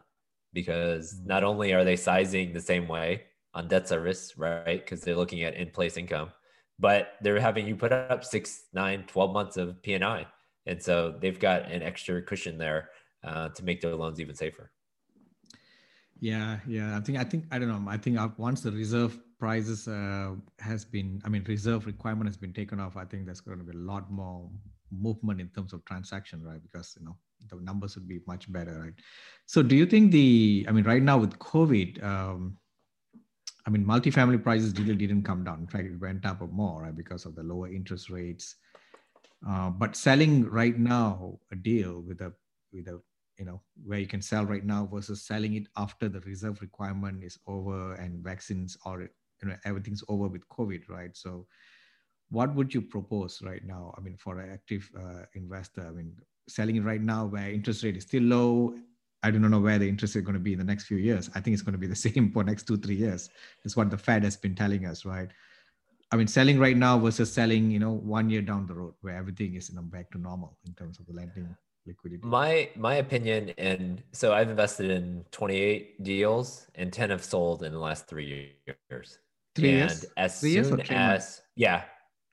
[0.53, 1.29] because mm-hmm.
[1.29, 4.85] not only are they sizing the same way on debt service, right?
[4.85, 6.31] Because they're looking at in place income,
[6.79, 10.27] but they're having you put up six, nine, 12 months of P&I.
[10.67, 12.91] And so they've got an extra cushion there
[13.25, 14.71] uh, to make their loans even safer.
[16.21, 16.97] Yeah, yeah.
[16.97, 17.91] I think I think I don't know.
[17.91, 22.53] I think once the reserve prices uh, has been, I mean, reserve requirement has been
[22.53, 22.97] taken off.
[22.97, 24.51] I think there's going to be a lot more
[24.91, 26.61] movement in terms of transaction, right?
[26.63, 27.17] Because you know
[27.49, 28.95] the numbers would be much better, right?
[29.47, 32.57] So do you think the, I mean, right now with COVID, um,
[33.67, 35.61] I mean, multifamily prices really didn't come down.
[35.61, 38.57] In fact, it went up more right, because of the lower interest rates.
[39.49, 42.33] Uh, but selling right now a deal with a
[42.73, 43.01] with a
[43.39, 47.23] you know where you can sell right now versus selling it after the reserve requirement
[47.23, 51.17] is over and vaccines or you know everything's over with COVID, right?
[51.17, 51.47] So,
[52.31, 53.95] what would you propose right now?
[53.97, 56.13] I mean, for an active uh, investor, I mean,
[56.49, 58.75] selling it right now where interest rate is still low.
[59.23, 61.29] I don't know where the interest is going to be in the next few years.
[61.35, 63.31] I think it's going to be the same for next two, three years.
[63.65, 65.29] It's what the Fed has been telling us, right?
[66.11, 69.17] I mean, selling right now versus selling, you know, one year down the road where
[69.17, 71.55] everything is you know, back to normal in terms of the lending
[71.89, 72.21] liquidity.
[72.25, 77.73] My my opinion, and so I've invested in 28 deals, and 10 have sold in
[77.73, 78.55] the last three
[78.91, 79.19] years.
[79.57, 80.05] Three and years.
[80.17, 81.85] as Three soon three as yeah,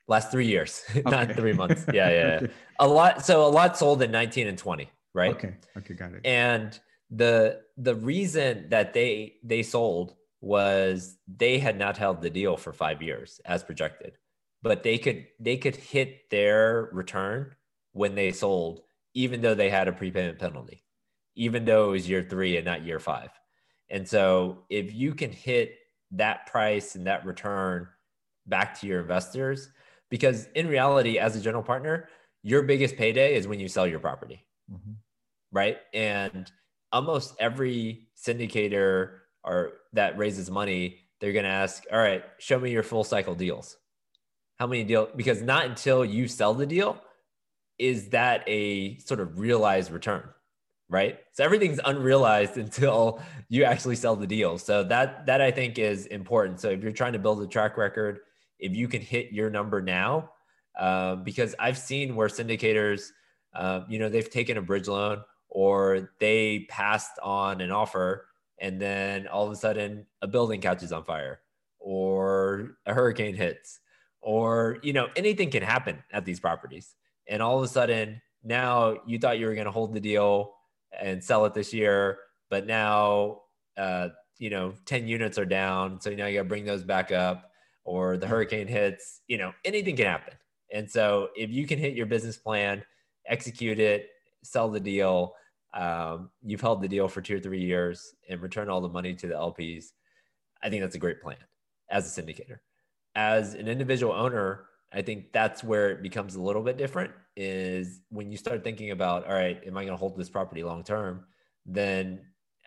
[0.06, 1.84] last three years, not three months.
[1.92, 2.34] Yeah, yeah, yeah.
[2.42, 2.52] Okay.
[2.78, 3.24] A lot.
[3.24, 5.34] So a lot sold in 19 and 20, right?
[5.34, 5.54] Okay.
[5.78, 5.94] Okay.
[5.94, 6.20] Got it.
[6.26, 6.78] and
[7.10, 12.72] the the reason that they they sold was they had not held the deal for
[12.72, 14.18] five years as projected
[14.62, 17.54] but they could they could hit their return
[17.92, 18.82] when they sold
[19.16, 20.84] even though they had a prepayment penalty
[21.36, 23.30] even though it was year three and not year five
[23.90, 25.78] and so if you can hit
[26.12, 27.88] that price and that return
[28.46, 29.70] back to your investors
[30.10, 32.08] because in reality as a general partner
[32.42, 34.96] your biggest payday is when you sell your property Mhm.
[35.52, 35.78] right?
[35.94, 36.50] And
[36.92, 42.72] almost every syndicator or that raises money, they're going to ask, "All right, show me
[42.72, 43.78] your full cycle deals.
[44.58, 47.02] How many deal?" Because not until you sell the deal
[47.78, 50.22] is that a sort of realized return,
[50.88, 51.18] right?
[51.32, 54.58] So everything's unrealized until you actually sell the deal.
[54.58, 56.60] So that that I think is important.
[56.60, 58.20] So if you're trying to build a track record,
[58.58, 60.30] if you can hit your number now,
[60.78, 63.08] uh, because I've seen where syndicators,
[63.54, 68.26] uh, you know, they've taken a bridge loan or they passed on an offer
[68.58, 71.40] and then all of a sudden a building catches on fire
[71.78, 73.80] or a hurricane hits
[74.20, 76.94] or you know anything can happen at these properties
[77.28, 80.54] and all of a sudden now you thought you were going to hold the deal
[81.00, 82.18] and sell it this year
[82.50, 83.40] but now
[83.76, 84.08] uh,
[84.38, 86.00] you know 10 units are down.
[86.00, 87.50] So now you got to bring those back up
[87.84, 90.34] or the hurricane hits you know anything can happen.
[90.72, 92.82] And so if you can hit your business plan
[93.28, 94.08] execute it
[94.44, 95.34] sell the deal
[95.74, 99.14] um, you've held the deal for two or three years and return all the money
[99.14, 99.86] to the lps
[100.62, 101.36] i think that's a great plan
[101.90, 102.58] as a syndicator.
[103.14, 108.00] As an individual owner i think that's where it becomes a little bit different is
[108.08, 110.82] when you start thinking about all right am i going to hold this property long
[110.82, 111.24] term?
[111.66, 112.20] Then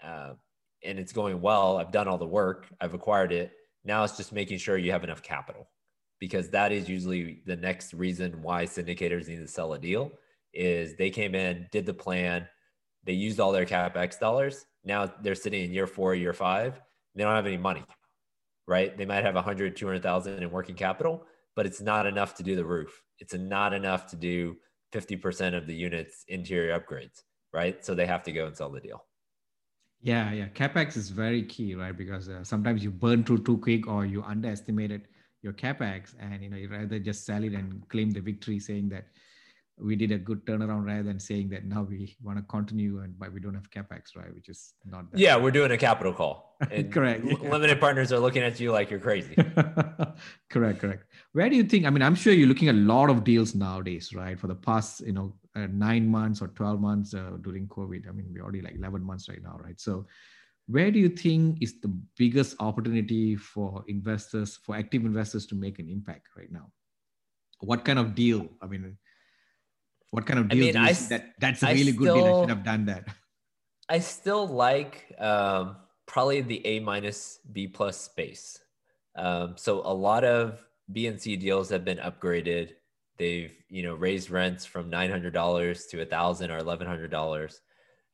[0.03, 0.33] uh,
[0.83, 3.51] and it's going well i've done all the work i've acquired it
[3.83, 5.69] now it's just making sure you have enough capital.
[6.19, 10.11] Because that is usually the next reason why syndicators need to sell a deal
[10.53, 12.45] is they came in did the plan
[13.05, 16.81] they used all their capex dollars now they're sitting in year four year five
[17.15, 17.85] they don't have any money
[18.69, 18.95] right?
[18.95, 22.65] They might have 100 200000 in working capital but it's not enough to do the
[22.65, 24.55] roof it's not enough to do
[24.93, 27.21] 50% of the units interior upgrades
[27.53, 29.03] right so they have to go and sell the deal
[30.01, 30.47] Yeah, yeah.
[30.47, 31.95] Capex is very key, right?
[31.95, 35.09] Because uh, sometimes you burn through too quick or you underestimated
[35.41, 38.89] your capex, and you know you rather just sell it and claim the victory, saying
[38.89, 39.07] that
[39.81, 43.17] we did a good turnaround rather than saying that now we want to continue and
[43.17, 44.33] but we don't have capex, right?
[44.33, 45.11] Which is not.
[45.11, 46.57] That yeah we're doing a capital call
[46.91, 47.49] Correct, yeah.
[47.49, 49.35] limited partners are looking at you like you're crazy
[50.49, 51.05] correct, correct.
[51.33, 51.85] Where do you think?
[51.85, 54.37] I mean, I'm sure you're looking at a lot of deals nowadays, right?
[54.39, 58.07] For the past, you know, uh, nine months or 12 months uh, during COVID.
[58.07, 59.79] I mean, we're already like 11 months right now, right?
[59.79, 60.05] So,
[60.67, 61.87] where do you think is the
[62.17, 66.69] biggest opportunity for investors, for active investors to make an impact right now?
[67.61, 68.47] What kind of deal?
[68.61, 68.97] I mean,
[70.11, 72.13] what kind of I deal mean, do you I that that's a I really good
[72.13, 72.25] deal?
[72.25, 73.07] I should have done that.
[73.87, 78.59] I still like um, probably the A minus B plus space.
[79.15, 80.59] Um, so a lot of
[80.91, 82.71] B and C deals have been upgraded.
[83.17, 87.11] They've you know raised rents from nine hundred dollars to a thousand or eleven hundred
[87.11, 87.61] dollars.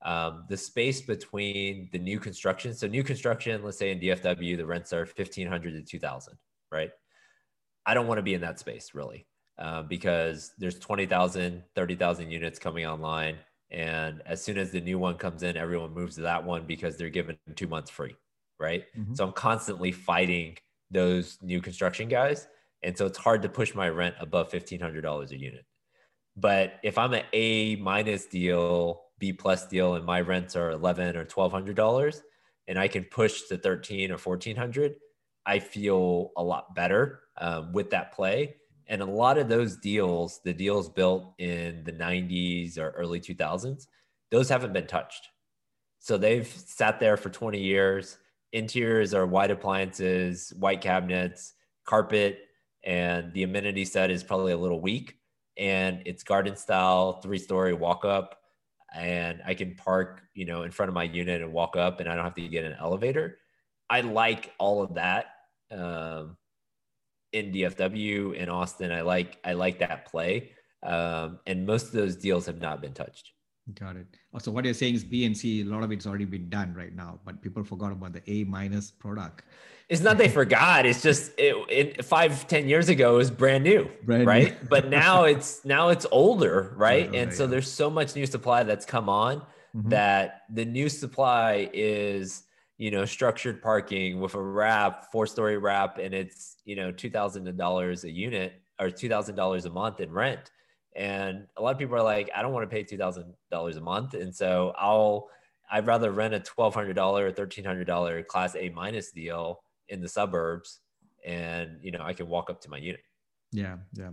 [0.01, 4.65] Um, the space between the new construction, so new construction, let's say in DFW, the
[4.65, 6.37] rents are fifteen hundred to two thousand,
[6.71, 6.91] right?
[7.85, 9.27] I don't want to be in that space really
[9.57, 13.37] uh, because there's 20,000, 30,000 units coming online.
[13.71, 16.97] And as soon as the new one comes in, everyone moves to that one because
[16.97, 18.15] they're given two months free,
[18.59, 18.85] right?
[18.97, 19.15] Mhm.
[19.15, 20.57] So I'm constantly fighting
[20.91, 22.47] those new construction guys.
[22.83, 25.65] And so it's hard to push my rent above $1,500 a unit.
[26.35, 31.15] But if I'm an A minus deal, B plus deal, and my rents are eleven
[31.15, 32.21] or twelve hundred dollars,
[32.67, 34.95] and I can push to thirteen or fourteen hundred,
[35.45, 38.57] I feel a lot better um, with that play
[38.87, 43.87] And a lot of those deals, the deals built in the 90s or early 2000s,
[44.31, 45.29] those haven't been touched.
[45.99, 48.17] So they've sat there for 20 years.
[48.53, 51.53] Interiors are white appliances, white cabinets,
[51.85, 52.39] carpet,
[52.83, 55.17] and the amenity set is probably a little weak.
[55.57, 58.39] And it's garden style, three story walk up.
[58.93, 62.07] And I can park, you know, in front of my unit and walk up, and
[62.07, 63.39] I don't have to get an elevator.
[63.89, 65.25] I like all of that.
[65.71, 66.37] Um,
[67.35, 68.91] in DFW in Austin.
[68.91, 70.51] I like I like that play,
[70.83, 73.31] um, and most of those deals have not been touched.
[73.73, 74.07] Got it.
[74.39, 76.73] So what you're saying is B and C, a lot of it's already been done
[76.73, 79.43] right now, but people forgot about the A minus product.
[79.89, 80.85] It's not they forgot.
[80.85, 84.61] It's just it, it five ten years ago it was brand new, brand right?
[84.61, 84.69] New.
[84.69, 87.13] but now it's now it's older, right?
[87.13, 87.49] and so yeah.
[87.49, 89.41] there's so much new supply that's come on
[89.75, 89.89] mm-hmm.
[89.89, 92.43] that the new supply is
[92.77, 98.03] you know, structured parking with a wrap, four story wrap, and it's, you know, $2,000
[98.03, 100.51] a unit or $2,000 a month in rent.
[100.95, 104.13] And a lot of people are like, I don't want to pay $2,000 a month.
[104.13, 105.29] And so I'll,
[105.71, 110.81] I'd rather rent a $1,200 or $1,300 class A minus deal in the suburbs.
[111.25, 113.01] And, you know, I can walk up to my unit.
[113.51, 113.77] Yeah.
[113.93, 114.11] Yeah.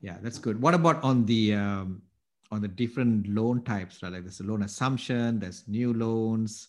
[0.00, 0.16] Yeah.
[0.20, 0.60] That's good.
[0.60, 2.02] What about on the, um,
[2.50, 4.12] on the different loan types, right?
[4.12, 6.68] Like there's a loan assumption, there's new loans,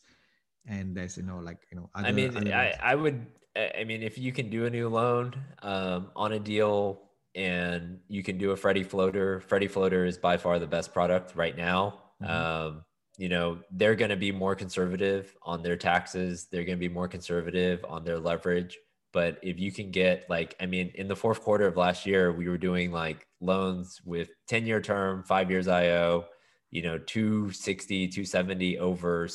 [0.67, 4.03] and there's you know like you know other, i mean I, I would i mean
[4.03, 7.01] if you can do a new loan um, on a deal
[7.35, 11.35] and you can do a freddie floater freddie floater is by far the best product
[11.35, 11.99] right now.
[12.21, 12.31] Mm-hmm.
[12.31, 12.85] um,
[13.17, 16.47] you know they're going to be more conservative on their taxes.
[16.51, 18.77] They're going to be more conservative on their leverage.
[19.13, 22.31] But if you can get like i mean in the fourth quarter of last year
[22.31, 26.25] we were doing like loans with 10 year term 5 years io
[26.69, 29.27] you know 260 270 over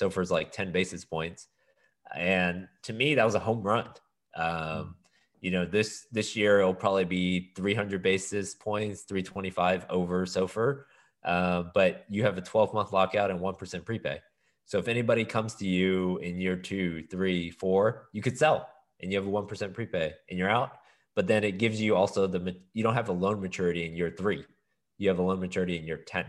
[0.00, 1.48] SOFR SOFR's like 10 basis points.
[2.14, 3.88] And to me, that was a home run.
[4.36, 4.96] Um,
[5.40, 10.84] you know, this this year it'll probably be 300 basis points, 325 over SOFR.
[11.24, 14.20] Uh, but you have a 12 month lockout and 1% prepay.
[14.64, 18.68] So if anybody comes to you in year two, three, four, you could sell
[19.00, 20.78] and you have a 1% prepay and you're out.
[21.14, 24.14] But then it gives you also the, you don't have a loan maturity in year
[24.16, 24.44] three.
[24.98, 26.26] You have a loan maturity in year 10.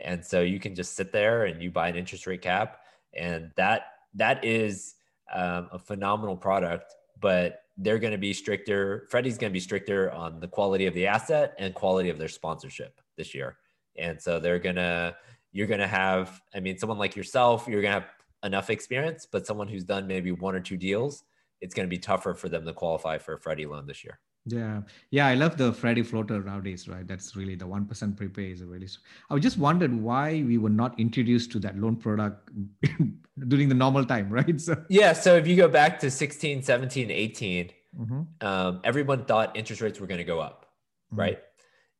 [0.00, 2.78] And so you can just sit there and you buy an interest rate cap
[3.14, 4.94] and that that is
[5.32, 6.94] um, a phenomenal product.
[7.20, 9.06] But they're going to be stricter.
[9.10, 12.28] Freddie's going to be stricter on the quality of the asset and quality of their
[12.28, 13.56] sponsorship this year,
[13.96, 15.16] and so they're gonna
[15.52, 16.40] you're gonna have.
[16.54, 18.10] I mean, someone like yourself, you're gonna have
[18.44, 21.24] enough experience, but someone who's done maybe one or two deals,
[21.60, 24.18] it's going to be tougher for them to qualify for a Freddie loan this year.
[24.44, 27.06] Yeah, yeah, I love the Freddie floater nowadays, right?
[27.06, 28.88] That's really the one percent prepay is a really.
[29.30, 32.50] I just wondered why we were not introduced to that loan product
[33.48, 34.60] during the normal time, right?
[34.60, 38.46] So yeah, so if you go back to 16, 17, 18, mm-hmm.
[38.46, 40.66] um, everyone thought interest rates were going to go up,
[41.12, 41.20] mm-hmm.
[41.20, 41.38] right?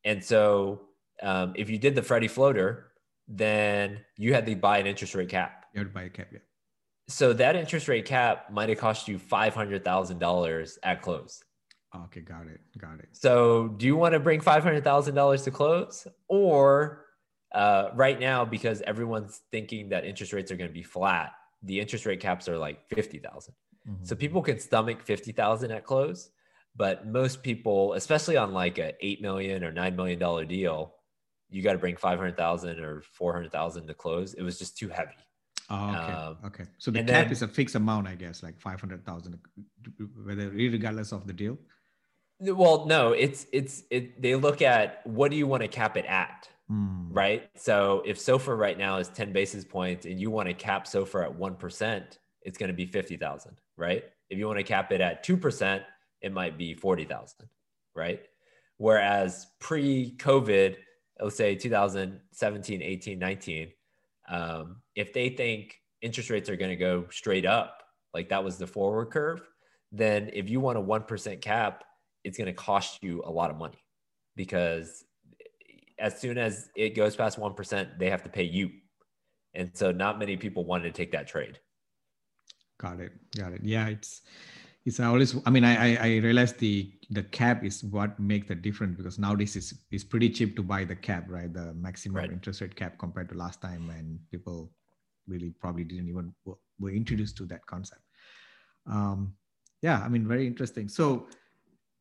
[0.03, 0.81] And so
[1.21, 2.91] um, if you did the Freddie floater,
[3.25, 5.65] then you had to buy an interest rate cap.
[5.73, 6.39] You had to buy a cap, yeah.
[7.07, 11.41] So that interest rate cap might have cost you five hundred thousand dollars at close
[11.95, 12.59] Okay, got it.
[12.77, 13.09] Got it.
[13.11, 16.07] So, do you want to bring $500,000 to close?
[16.27, 17.05] Or
[17.53, 21.79] uh, right now, because everyone's thinking that interest rates are going to be flat, the
[21.79, 23.53] interest rate caps are like 50,000.
[23.87, 24.05] Mm-hmm.
[24.05, 26.29] So, people can stomach 50,000 at close.
[26.75, 30.95] But most people, especially on like a 8 million or $9 million deal,
[31.49, 34.33] you got to bring 500,000 or 400,000 to close.
[34.33, 35.11] It was just too heavy.
[35.69, 36.13] Oh, okay.
[36.13, 36.63] Um, okay.
[36.77, 39.39] So the cap then, is a fixed amount, I guess, like 500,000,
[40.25, 41.57] whether regardless of the deal.
[42.51, 44.21] Well, no, it's it's it.
[44.21, 47.07] They look at what do you want to cap it at, mm.
[47.09, 47.49] right?
[47.55, 51.23] So if SOFR right now is ten basis points, and you want to cap SOFR
[51.23, 54.03] at one percent, it's going to be fifty thousand, right?
[54.29, 55.83] If you want to cap it at two percent,
[56.21, 57.47] it might be forty thousand,
[57.95, 58.21] right?
[58.77, 60.75] Whereas pre-COVID,
[61.21, 63.71] let's say 2017, 18, 19,
[64.27, 67.83] um, if they think interest rates are going to go straight up,
[68.13, 69.41] like that was the forward curve,
[69.91, 71.83] then if you want a 1% cap,
[72.23, 73.83] it's going to cost you a lot of money
[74.35, 75.03] because
[75.99, 78.71] as soon as it goes past 1%, they have to pay you.
[79.53, 81.59] And so not many people wanted to take that trade.
[82.79, 83.11] Got it.
[83.37, 83.61] Got it.
[83.63, 83.87] Yeah.
[83.87, 84.21] It's,
[84.85, 88.97] it's always, I mean, I, I realize the, the cap is what make the difference
[88.97, 91.53] because nowadays it's, it's pretty cheap to buy the cap, right?
[91.53, 92.31] The maximum right.
[92.31, 94.71] interest rate cap compared to last time when people
[95.27, 96.33] really probably didn't even
[96.79, 98.01] were introduced to that concept.
[98.87, 99.35] Um,
[99.81, 100.89] yeah, I mean, very interesting.
[100.89, 101.27] So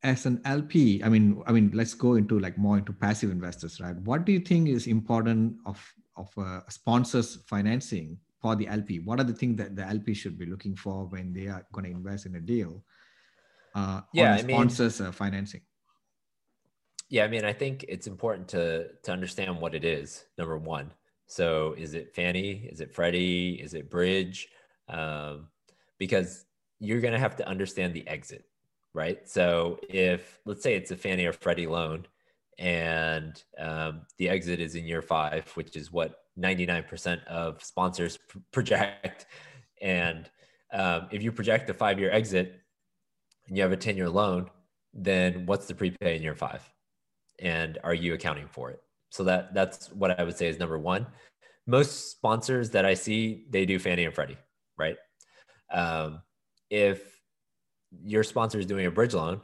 [0.03, 3.81] as an LP, I mean, I mean, let's go into like more into passive investors,
[3.81, 3.97] right?
[3.97, 5.81] What do you think is important of
[6.17, 8.99] of uh, sponsors financing for the LP?
[8.99, 11.85] What are the things that the LP should be looking for when they are going
[11.85, 12.85] to invest in a deal?
[13.75, 15.61] Uh, yeah, sponsors I mean, uh, financing.
[17.09, 20.25] Yeah, I mean, I think it's important to to understand what it is.
[20.37, 20.93] Number one,
[21.27, 22.69] so is it Fannie?
[22.71, 23.61] Is it Freddie?
[23.63, 24.49] Is it Bridge?
[24.89, 25.49] Um,
[25.99, 26.45] because
[26.81, 28.45] you're going to have to understand the exit,
[28.95, 29.29] right?
[29.29, 32.07] So if let's say it's a Fannie or Freddie loan,
[32.59, 38.39] and um, the exit is in year five, which is what 99% of sponsors pr-
[38.53, 39.27] project,
[39.81, 40.31] and
[40.73, 42.61] um, if you project a five year exit
[43.47, 44.51] and you have a 10 year loan,
[44.95, 46.63] then what's the prepay in year five?
[47.39, 48.81] And are you accounting for it?
[49.11, 51.07] So that that's what I would say is number one.
[51.67, 54.39] Most sponsors that I see, they do Fannie and Freddie,
[54.79, 54.97] right?
[55.71, 56.23] Um,
[56.71, 57.22] if
[58.05, 59.41] your sponsor is doing a bridge loan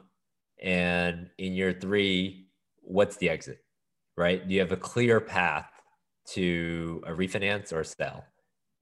[0.63, 2.49] and in year three,
[2.81, 3.59] what's the exit,
[4.17, 4.47] right?
[4.47, 5.71] Do you have a clear path
[6.31, 8.25] to a refinance or sell?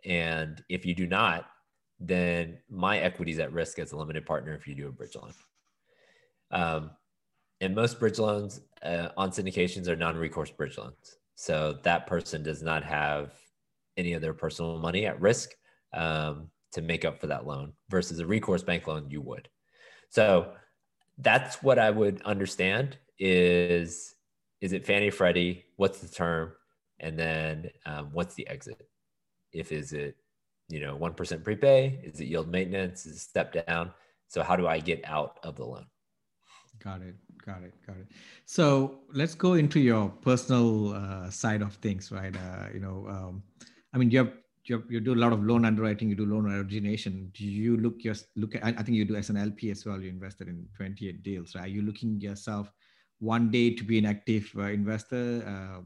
[0.04, 1.46] And if you do not,
[1.98, 5.16] then my equity is at risk as a limited partner if you do a bridge
[5.16, 5.32] loan.
[6.50, 6.90] Um,
[7.60, 11.16] and most bridge loans uh, on syndications are non-recourse bridge loans.
[11.34, 13.32] So that person does not have
[13.96, 15.50] any of their personal money at risk
[15.94, 19.48] um, to make up for that loan versus a recourse bank loan, you would.
[20.10, 20.52] So
[21.18, 24.14] that's what I would understand is,
[24.60, 25.64] is it Fannie Freddie?
[25.76, 26.52] What's the term?
[27.00, 28.88] And then um, what's the exit?
[29.52, 30.16] If is it
[30.68, 32.00] you know, 1% prepay?
[32.02, 33.06] Is it yield maintenance?
[33.06, 33.92] Is it step down?
[34.28, 35.86] So how do I get out of the loan?
[36.82, 37.14] Got it.
[37.44, 37.74] Got it.
[37.86, 38.08] Got it.
[38.44, 42.34] So let's go into your personal uh, side of things, right?
[42.36, 43.42] Uh, you know, um,
[43.94, 44.32] I mean, you have,
[44.68, 47.30] you, do a lot of loan underwriting, you do loan origination.
[47.34, 48.64] Do you look your look at?
[48.64, 50.00] I think you do as an LP as well.
[50.00, 51.54] You invested in 28 deals.
[51.54, 51.64] Right?
[51.64, 52.72] Are you looking yourself
[53.18, 55.44] one day to be an active uh, investor?
[55.46, 55.80] Uh,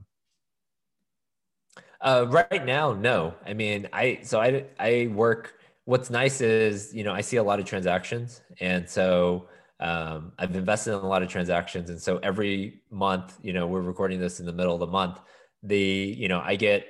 [2.00, 3.34] uh, right now, no.
[3.46, 5.54] I mean, I so I I work.
[5.84, 9.48] What's nice is you know I see a lot of transactions, and so
[9.80, 13.80] um, I've invested in a lot of transactions, and so every month, you know, we're
[13.80, 15.18] recording this in the middle of the month.
[15.62, 16.86] The you know I get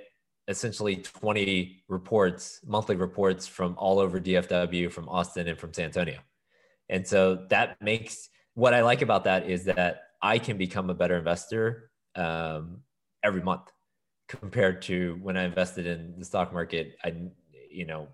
[0.49, 6.19] essentially 20 reports, monthly reports from all over DFW, from Austin, and from San Antonio,
[6.91, 10.95] and so that makes what I like about that is that I can become a
[10.95, 12.83] better investor um,
[13.23, 13.71] every month
[14.29, 16.97] compared to when I invested in the stock market.
[17.03, 17.15] I,
[17.71, 18.09] you know,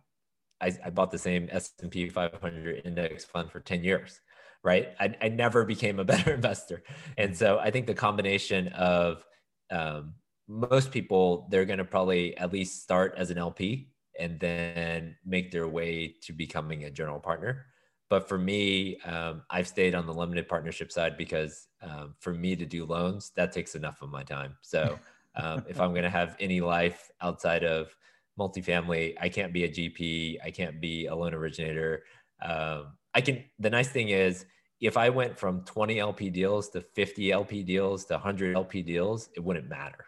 [0.60, 4.20] I, I bought the same S&P 500 index fund for 10 years,
[4.62, 4.90] right?
[5.00, 6.82] I, I never became a better investor.
[7.16, 9.24] And so I think the combination of
[9.70, 10.14] um,
[10.48, 13.88] most people, they're going to probably at least start as an LP
[14.18, 17.66] and then make their way to becoming a general partner.
[18.08, 22.54] But for me, um, I've stayed on the limited partnership side because um, for me
[22.54, 24.56] to do loans, that takes enough of my time.
[24.62, 24.98] So
[25.36, 27.94] um, if I'm going to have any life outside of
[28.38, 30.38] multifamily, I can't be a GP.
[30.44, 32.04] I can't be a loan originator.
[32.40, 33.42] Um, I can.
[33.58, 34.46] The nice thing is,
[34.80, 39.30] if I went from 20 LP deals to 50 LP deals to 100 LP deals,
[39.34, 40.04] it wouldn't matter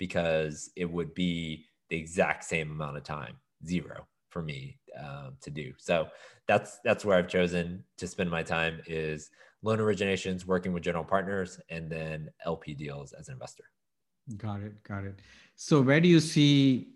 [0.00, 5.50] because it would be the exact same amount of time, zero for me um, to
[5.50, 5.72] do.
[5.78, 6.08] So
[6.48, 9.30] that's that's where I've chosen to spend my time is
[9.62, 13.64] loan originations, working with general partners, and then LP deals as an investor.
[14.36, 14.82] Got it.
[14.82, 15.20] Got it.
[15.54, 16.94] So where do you see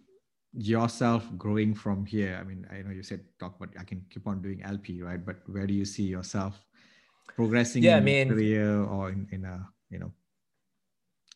[0.55, 2.39] yourself growing from here?
[2.41, 5.25] I mean, I know you said talk about I can keep on doing LP, right?
[5.25, 6.59] But where do you see yourself
[7.37, 10.13] progressing yeah, in I mean, career or in, in a, you know,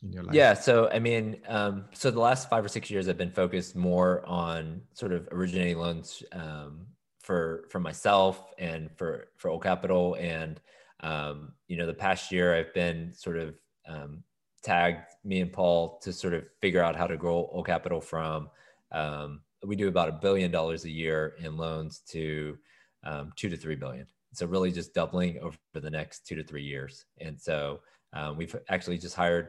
[0.03, 0.35] in your life?
[0.35, 0.55] Yeah.
[0.55, 4.25] So, I mean, um, so the last five or six years I've been focused more
[4.27, 6.87] on sort of originating loans um,
[7.21, 10.17] for, for myself and for, for Old Capital.
[10.21, 10.61] And,
[11.01, 13.55] um, you know, the past year I've been sort of
[13.87, 14.23] um,
[14.63, 18.51] tagged me and Paul to sort of figure out how to grow Old Capital from.
[18.93, 22.57] Um, we do about a billion dollars a year in loans to
[23.05, 24.07] um, two to three billion.
[24.33, 27.07] So really just doubling over the next two to three years.
[27.21, 27.81] And so
[28.13, 29.49] um, we've actually just hired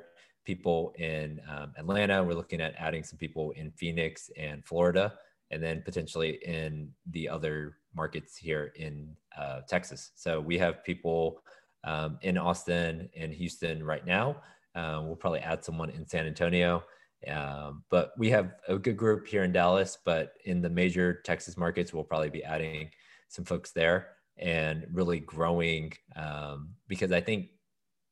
[0.50, 2.24] people in um, Atlanta.
[2.24, 5.14] We're looking at adding some people in Phoenix and Florida,
[5.52, 10.10] and then potentially in the other markets here in uh, Texas.
[10.16, 11.44] So we have people
[11.84, 14.38] um, in Austin and Houston right now.
[14.74, 16.84] Um, we'll probably add someone in San Antonio.
[17.28, 21.58] Um, but we have a good group here in Dallas, but in the major Texas
[21.58, 22.90] markets, we'll probably be adding
[23.28, 24.08] some folks there
[24.40, 27.50] and really growing um, because I think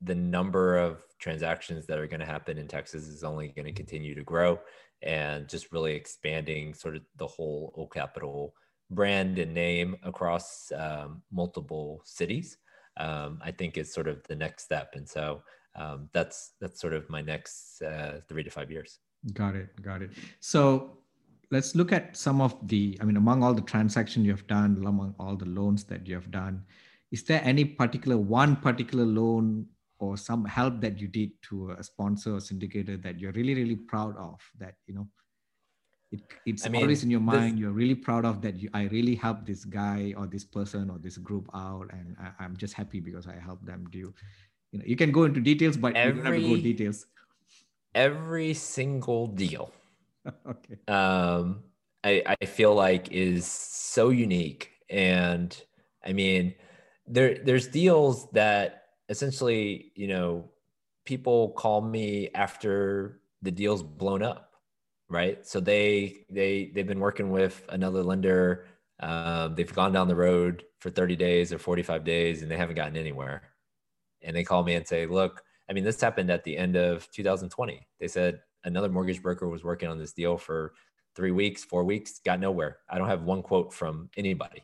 [0.02, 3.72] the number of transactions that are going to happen in Texas is only going to
[3.72, 4.60] continue to grow
[5.02, 8.54] and just really expanding sort of the whole Old Capital
[8.90, 12.58] brand and name across um, multiple cities.
[13.00, 14.94] Um, I think is sort of the next step.
[14.96, 15.44] And so
[15.76, 18.98] um, that's that's sort of my next uh, three to five years.
[19.34, 20.12] Got it, got it.
[20.40, 20.98] So
[21.52, 22.98] let's look at some of the.
[23.00, 26.16] I mean, among all the transactions you have done, among all the loans that you
[26.16, 26.64] have done,
[27.12, 29.68] is there any particular one particular loan
[30.00, 33.76] or some help that you did to a sponsor or syndicator that you're really really
[33.76, 35.08] proud of that you know
[36.12, 38.70] it, it's I mean, always in your mind this, you're really proud of that you,
[38.74, 42.56] i really helped this guy or this person or this group out and I, am
[42.56, 44.14] just happy because i helped them do
[44.72, 47.06] you know you can go into details but every, you don't have to go details.
[47.94, 49.72] every single deal
[50.48, 50.78] okay.
[50.88, 51.64] um
[52.04, 54.72] I, I feel like is so unique.
[54.90, 55.56] And
[56.06, 56.56] i mean
[57.06, 60.50] there there's deals that essentially you know
[61.06, 64.48] people call me after the deal's blown up
[65.10, 65.46] right?
[65.46, 68.66] So they they they've been working with another lender.
[69.00, 72.76] Um, they've gone down the road for 30 days or 45 days, and they haven't
[72.76, 73.50] gotten anywhere.
[74.22, 77.10] And they call me and say, "Look, I mean, this happened at the end of
[77.12, 77.88] 2020.
[78.00, 80.74] They said another mortgage broker was working on this deal for
[81.16, 82.80] three weeks, four weeks, got nowhere.
[82.90, 84.64] I don't have one quote from anybody."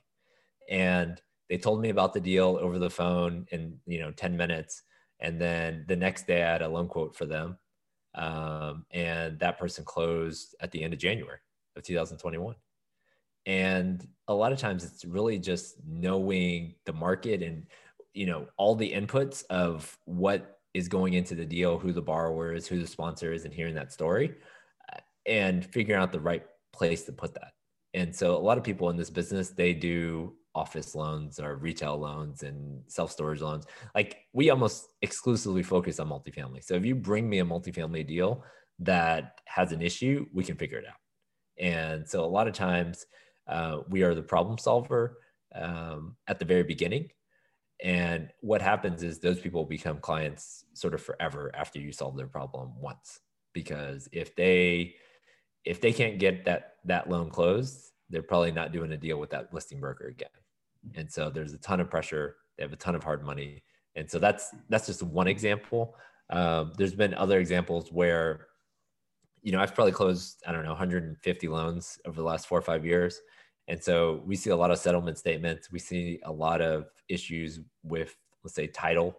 [0.69, 1.21] And
[1.54, 4.82] they told me about the deal over the phone in you know 10 minutes
[5.20, 7.58] and then the next day i had a loan quote for them
[8.16, 11.39] um, and that person closed at the end of January
[11.76, 12.56] of 2021.
[13.45, 17.66] And a lot of times it's really just knowing the market and
[18.14, 22.54] you know all the inputs of what is going into the deal, who the borrower
[22.54, 24.36] is, who the sponsor is, and hearing that story,
[25.26, 27.54] and figuring out the right place to put that.
[27.93, 31.97] And so a lot of people in this business they do office loans or retail
[31.97, 33.66] loans and self storage loans.
[33.95, 36.64] Like we almost exclusively focus on multifamily.
[36.64, 38.43] So if you bring me a multifamily deal
[38.80, 40.95] that has an issue, we can figure it out.
[41.58, 43.06] And so a lot of times
[43.47, 45.20] uh, we are the problem solver
[45.56, 47.10] um, at the very beginning.
[47.84, 52.28] And what happens is those people become clients sort of forever after you solve their
[52.28, 53.20] problem once.
[53.54, 54.95] Because if they
[55.66, 59.32] if they can't get that that loan closed, they're probably not doing a deal with
[59.32, 60.30] that listing broker again.
[60.95, 62.36] And so there's a ton of pressure.
[62.57, 63.64] They have a ton of hard money.
[63.95, 65.95] And so that's that's just one example.
[66.30, 68.47] Um, there's been other examples where,
[69.41, 72.61] you know, I've probably closed, I don't know, 150 loans over the last four or
[72.61, 73.20] five years.
[73.68, 75.72] And so we see a lot of settlement statements.
[75.72, 79.18] We see a lot of issues with, let's say, title,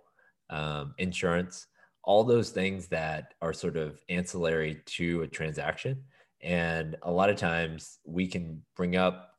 [0.50, 1.66] um, insurance,
[2.02, 6.02] all those things that are sort of ancillary to a transaction.
[6.44, 9.30] And a lot of times we can bring up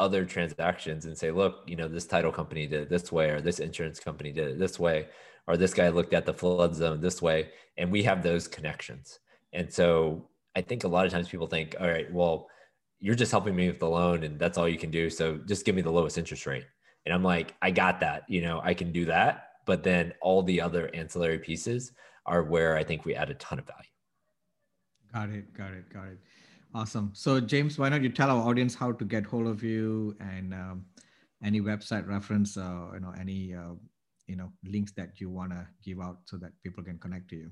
[0.00, 3.40] other transactions and say, look, you know, this title company did it this way, or
[3.40, 5.06] this insurance company did it this way,
[5.46, 7.50] or this guy looked at the flood zone this way.
[7.76, 9.20] And we have those connections.
[9.52, 12.48] And so I think a lot of times people think, all right, well,
[12.98, 15.08] you're just helping me with the loan and that's all you can do.
[15.08, 16.66] So just give me the lowest interest rate.
[17.06, 18.24] And I'm like, I got that.
[18.28, 19.50] You know, I can do that.
[19.66, 21.92] But then all the other ancillary pieces
[22.26, 23.84] are where I think we add a ton of value.
[25.12, 25.52] Got it.
[25.54, 25.92] Got it.
[25.92, 26.18] Got it.
[26.74, 27.10] Awesome.
[27.14, 30.54] So, James, why not you tell our audience how to get hold of you and
[30.54, 30.84] um,
[31.42, 33.74] any website reference, uh, you know, any uh,
[34.26, 37.36] you know links that you want to give out so that people can connect to
[37.36, 37.50] you.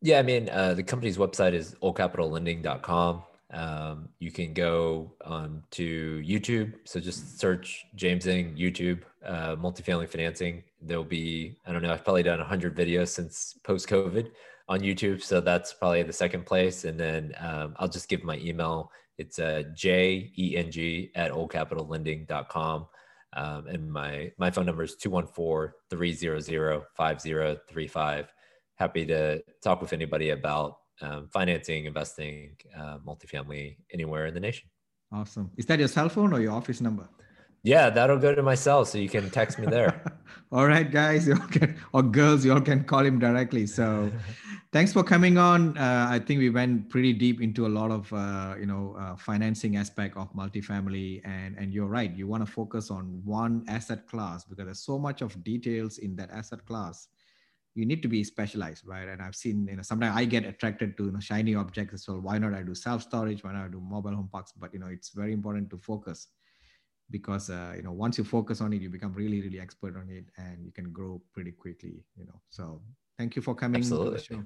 [0.00, 3.22] Yeah, I mean, uh, the company's website is oldcapitallending.com.
[3.50, 6.74] Um, you can go on to YouTube.
[6.84, 10.64] So just search James Eng YouTube, uh, multifamily financing.
[10.82, 14.30] There'll be, I don't know, I've probably done 100 videos since post COVID
[14.68, 15.22] on YouTube.
[15.22, 16.84] So that's probably the second place.
[16.84, 18.90] And then um, I'll just give my email.
[19.18, 22.86] It's uh, J E N G at oldcapitallending.com.
[23.32, 28.32] Um, and my, my phone number is 214 300 5035.
[28.76, 34.68] Happy to talk with anybody about um, financing, investing, uh, multifamily anywhere in the nation.
[35.12, 35.50] Awesome.
[35.56, 37.08] Is that your cell phone or your office number?
[37.66, 40.00] Yeah, that'll go to my cell, so you can text me there.
[40.52, 43.66] all right, guys, you can, or girls, you all can call him directly.
[43.66, 44.12] So,
[44.72, 45.76] thanks for coming on.
[45.76, 49.16] Uh, I think we went pretty deep into a lot of uh, you know uh,
[49.16, 52.14] financing aspect of multifamily, and and you're right.
[52.14, 56.14] You want to focus on one asset class because there's so much of details in
[56.14, 57.08] that asset class.
[57.74, 59.08] You need to be specialized, right?
[59.08, 62.06] And I've seen, you know, sometimes I get attracted to you know, shiny objects as
[62.06, 62.20] well.
[62.20, 63.42] Why not I do self storage?
[63.42, 64.52] Why not I do mobile home parks?
[64.56, 66.28] But you know, it's very important to focus
[67.10, 70.08] because uh, you know once you focus on it you become really really expert on
[70.10, 72.80] it and you can grow pretty quickly you know so
[73.18, 74.42] thank you for coming Absolutely.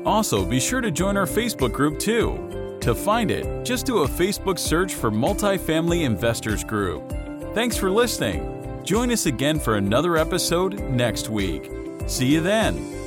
[0.05, 2.77] Also, be sure to join our Facebook group too.
[2.81, 7.13] To find it, just do a Facebook search for Multifamily Investors Group.
[7.53, 8.81] Thanks for listening.
[8.83, 11.69] Join us again for another episode next week.
[12.07, 12.98] See you then.